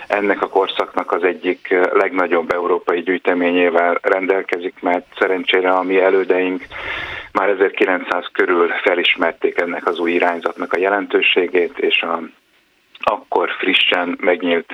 [0.07, 6.65] ennek a korszaknak az egyik legnagyobb európai gyűjteményével rendelkezik, mert szerencsére a mi elődeink
[7.33, 12.21] már 1900 körül felismerték ennek az új irányzatnak a jelentőségét, és a
[13.03, 14.73] akkor frissen megnyílt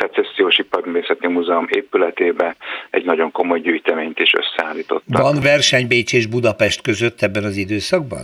[0.00, 2.56] Szecessziós Iparművészeti Múzeum épületébe
[2.90, 5.22] egy nagyon komoly gyűjteményt is összeállítottak.
[5.22, 8.22] Van verseny Bécs és Budapest között ebben az időszakban?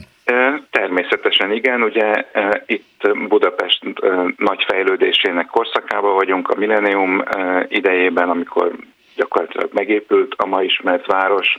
[0.71, 2.25] Természetesen igen, ugye
[2.67, 3.83] itt Budapest
[4.37, 7.23] nagy fejlődésének korszakában vagyunk, a Millennium
[7.69, 8.73] idejében, amikor
[9.17, 11.59] gyakorlatilag megépült a ma ismert város,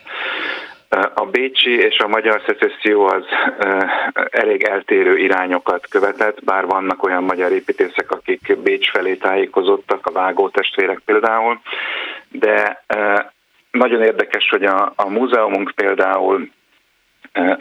[1.13, 3.23] a bécsi és a magyar szecesszió az
[4.29, 10.49] elég eltérő irányokat követett, bár vannak olyan magyar építészek, akik Bécs felé tájékozottak, a vágó
[10.49, 11.59] testvérek például,
[12.29, 12.83] de
[13.71, 16.49] nagyon érdekes, hogy a, a múzeumunk például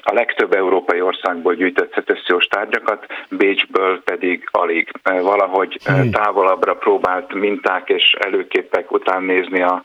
[0.03, 4.91] a legtöbb európai országból gyűjtött szecessziós tárgyakat, Bécsből pedig alig.
[5.03, 6.11] Valahogy hmm.
[6.11, 9.83] távolabbra próbált minták és előképek után nézni a,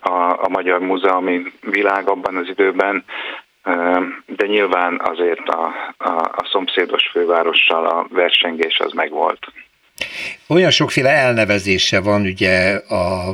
[0.00, 3.04] a, a magyar múzeumi világ abban az időben,
[4.26, 9.46] de nyilván azért a, a, a szomszédos fővárossal a versengés az megvolt.
[10.48, 13.32] Olyan sokféle elnevezése van, ugye a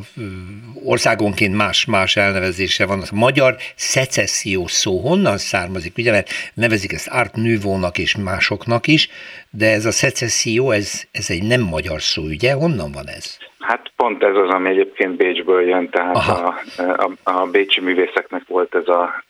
[0.84, 3.00] országonként más-más elnevezése van.
[3.00, 5.96] A magyar szecesszió szó honnan származik?
[5.96, 9.08] Ugye, mert nevezik ezt Art Nouveau-nak és másoknak is,
[9.50, 12.52] de ez a szecesszió, ez, ez egy nem magyar szó, ugye?
[12.52, 13.36] Honnan van ez?
[13.58, 18.74] Hát pont ez az, ami egyébként Bécsből jön, tehát a, a, a bécsi művészeknek volt
[18.74, 19.24] ez a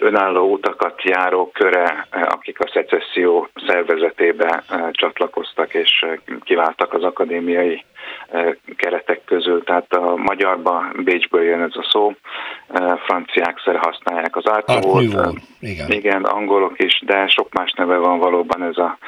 [0.00, 6.06] önálló utakat járó köre, akik a szecesszió szervezetébe csatlakoztak és
[6.44, 7.84] kiváltak az akadémiai
[8.76, 9.64] keretek közül.
[9.64, 12.12] Tehát a magyarban Bécsből jön ez a szó,
[13.04, 15.02] franciák szere használják az átolót,
[15.60, 15.90] igen.
[15.90, 18.98] igen, angolok is, de sok más neve van valóban ez a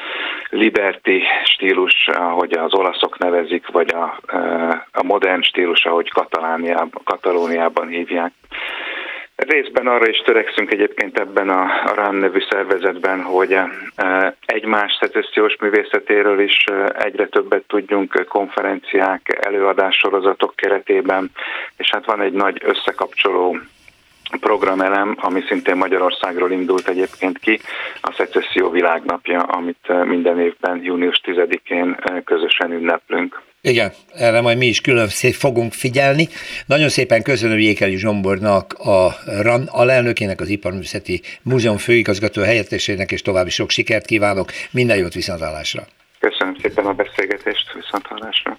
[0.51, 4.18] liberty stílus, ahogy az olaszok nevezik, vagy a,
[4.93, 6.11] a modern stílus, ahogy
[7.05, 8.32] Katalóniában hívják.
[9.37, 15.57] Részben arra is törekszünk egyébként ebben a, a RAN nevű szervezetben, hogy e, egymás szecessziós
[15.61, 21.30] művészetéről is e, egyre többet tudjunk konferenciák, előadássorozatok keretében,
[21.76, 23.59] és hát van egy nagy összekapcsoló
[24.41, 27.61] programelem, ami szintén Magyarországról indult egyébként ki,
[28.01, 33.41] a Szecesszió világnapja, amit minden évben június 10-én közösen ünneplünk.
[33.64, 36.28] Igen, erre majd mi is külön fogunk figyelni.
[36.66, 43.50] Nagyon szépen köszönöm Jékeli Zsombornak, a RAN alelnökének, az Iparművészeti Múzeum főigazgató helyettesének, és további
[43.50, 44.50] sok sikert kívánok.
[44.70, 45.86] Minden jót viszontlátásra.
[46.18, 48.58] Köszönöm szépen a beszélgetést, viszontlátásra.